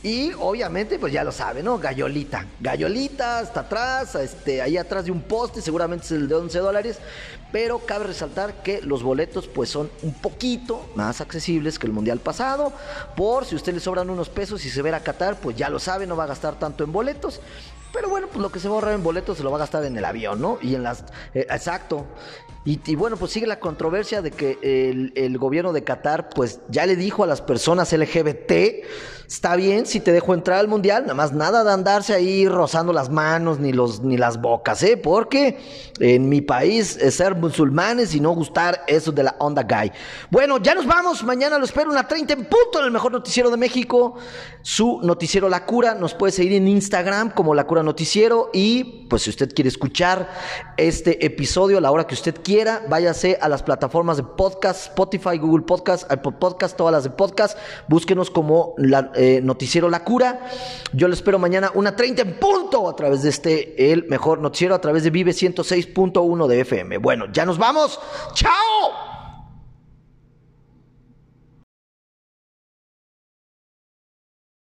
Y 0.00 0.30
obviamente, 0.38 0.96
pues 1.00 1.12
ya 1.12 1.24
lo 1.24 1.32
sabe, 1.32 1.60
¿no? 1.60 1.76
Gallolita. 1.78 2.46
Gallolita 2.60 3.40
hasta 3.40 3.60
atrás, 3.60 4.14
este, 4.14 4.62
ahí 4.62 4.76
atrás 4.76 5.06
de 5.06 5.10
un 5.10 5.22
poste, 5.22 5.60
seguramente 5.60 6.04
es 6.04 6.12
el 6.12 6.28
de 6.28 6.36
11 6.36 6.58
dólares. 6.60 6.98
Pero 7.50 7.80
cabe 7.80 8.04
resaltar 8.04 8.62
que 8.62 8.80
los 8.82 9.02
boletos, 9.02 9.48
pues 9.48 9.70
son 9.70 9.90
un 10.02 10.12
poquito 10.12 10.88
más 10.94 11.20
accesibles 11.20 11.80
que 11.80 11.88
el 11.88 11.92
mundial 11.92 12.20
pasado. 12.20 12.72
Por 13.16 13.44
si 13.44 13.54
a 13.54 13.56
usted 13.56 13.74
le 13.74 13.80
sobran 13.80 14.08
unos 14.08 14.28
pesos 14.28 14.64
y 14.66 14.70
se 14.70 14.82
ve 14.82 14.94
a 14.94 15.00
Qatar, 15.00 15.40
pues 15.40 15.56
ya 15.56 15.68
lo 15.68 15.80
sabe, 15.80 16.06
no 16.06 16.14
va 16.14 16.24
a 16.24 16.28
gastar 16.28 16.60
tanto 16.60 16.84
en 16.84 16.92
boletos. 16.92 17.40
Pero 17.92 18.08
bueno, 18.08 18.26
pues 18.28 18.40
lo 18.40 18.50
que 18.50 18.60
se 18.60 18.68
va 18.68 18.74
a 18.74 18.76
ahorrar 18.76 18.94
en 18.94 19.02
boletos 19.02 19.38
se 19.38 19.42
lo 19.42 19.50
va 19.50 19.56
a 19.56 19.60
gastar 19.60 19.84
en 19.84 19.96
el 19.96 20.04
avión, 20.04 20.40
¿no? 20.40 20.58
Y 20.60 20.74
en 20.74 20.82
las. 20.82 21.04
Eh, 21.34 21.46
exacto. 21.50 22.06
Y, 22.68 22.96
bueno, 22.96 23.16
pues 23.16 23.32
sigue 23.32 23.46
la 23.46 23.60
controversia 23.60 24.20
de 24.20 24.30
que 24.30 24.58
el, 25.16 25.38
gobierno 25.38 25.72
de 25.72 25.84
Qatar, 25.84 26.28
pues 26.28 26.60
ya 26.68 26.84
le 26.84 26.96
dijo 26.96 27.24
a 27.24 27.26
las 27.26 27.40
personas 27.40 27.94
LGBT 27.94 28.52
Está 29.28 29.56
bien 29.56 29.84
si 29.84 30.00
te 30.00 30.10
dejo 30.10 30.32
entrar 30.32 30.58
al 30.58 30.68
mundial, 30.68 31.02
nada 31.02 31.12
más 31.12 31.34
nada 31.34 31.62
de 31.62 31.70
andarse 31.70 32.14
ahí 32.14 32.48
rozando 32.48 32.94
las 32.94 33.10
manos 33.10 33.58
ni, 33.58 33.74
los, 33.74 34.00
ni 34.00 34.16
las 34.16 34.40
bocas, 34.40 34.82
¿eh? 34.82 34.96
Porque 34.96 35.58
en 36.00 36.30
mi 36.30 36.40
país 36.40 36.96
es 36.96 37.16
ser 37.16 37.34
musulmanes 37.34 38.14
y 38.14 38.20
no 38.20 38.30
gustar 38.30 38.84
eso 38.86 39.12
de 39.12 39.24
la 39.24 39.36
onda 39.38 39.64
gay. 39.64 39.92
Bueno, 40.30 40.56
ya 40.62 40.74
nos 40.74 40.86
vamos. 40.86 41.22
Mañana 41.24 41.58
lo 41.58 41.66
espero 41.66 41.90
una 41.90 42.08
30 42.08 42.32
en 42.32 42.44
punto 42.46 42.78
en 42.78 42.86
el 42.86 42.90
mejor 42.90 43.12
noticiero 43.12 43.50
de 43.50 43.58
México. 43.58 44.14
Su 44.62 44.98
noticiero 45.02 45.50
La 45.50 45.66
Cura. 45.66 45.94
Nos 45.94 46.14
puede 46.14 46.32
seguir 46.32 46.54
en 46.54 46.66
Instagram 46.66 47.32
como 47.32 47.54
La 47.54 47.66
Cura 47.66 47.82
Noticiero. 47.82 48.48
Y 48.54 49.06
pues 49.10 49.24
si 49.24 49.30
usted 49.30 49.52
quiere 49.52 49.68
escuchar 49.68 50.30
este 50.78 51.26
episodio 51.26 51.76
a 51.76 51.82
la 51.82 51.90
hora 51.90 52.06
que 52.06 52.14
usted 52.14 52.36
quiera, 52.42 52.57
váyase 52.64 53.38
a 53.40 53.48
las 53.48 53.62
plataformas 53.62 54.16
de 54.16 54.22
podcast, 54.22 54.88
Spotify, 54.88 55.38
Google 55.38 55.64
Podcast, 55.64 56.10
Apple 56.10 56.32
Podcast, 56.38 56.76
todas 56.76 56.92
las 56.92 57.04
de 57.04 57.10
podcast. 57.10 57.58
Búsquenos 57.88 58.30
como 58.30 58.74
la 58.78 59.12
eh, 59.14 59.40
Noticiero 59.42 59.88
La 59.88 60.04
Cura. 60.04 60.40
Yo 60.92 61.08
lo 61.08 61.14
espero 61.14 61.38
mañana, 61.38 61.70
una 61.74 61.94
30 61.94 62.22
en 62.22 62.38
punto, 62.38 62.88
a 62.88 62.96
través 62.96 63.22
de 63.22 63.30
este, 63.30 63.92
el 63.92 64.06
mejor 64.08 64.40
noticiero, 64.40 64.74
a 64.74 64.80
través 64.80 65.04
de 65.04 65.10
Vive 65.10 65.32
106.1 65.32 66.46
de 66.46 66.60
FM. 66.60 66.98
Bueno, 66.98 67.26
ya 67.32 67.46
nos 67.46 67.58
vamos. 67.58 67.98
¡Chao! 68.34 69.07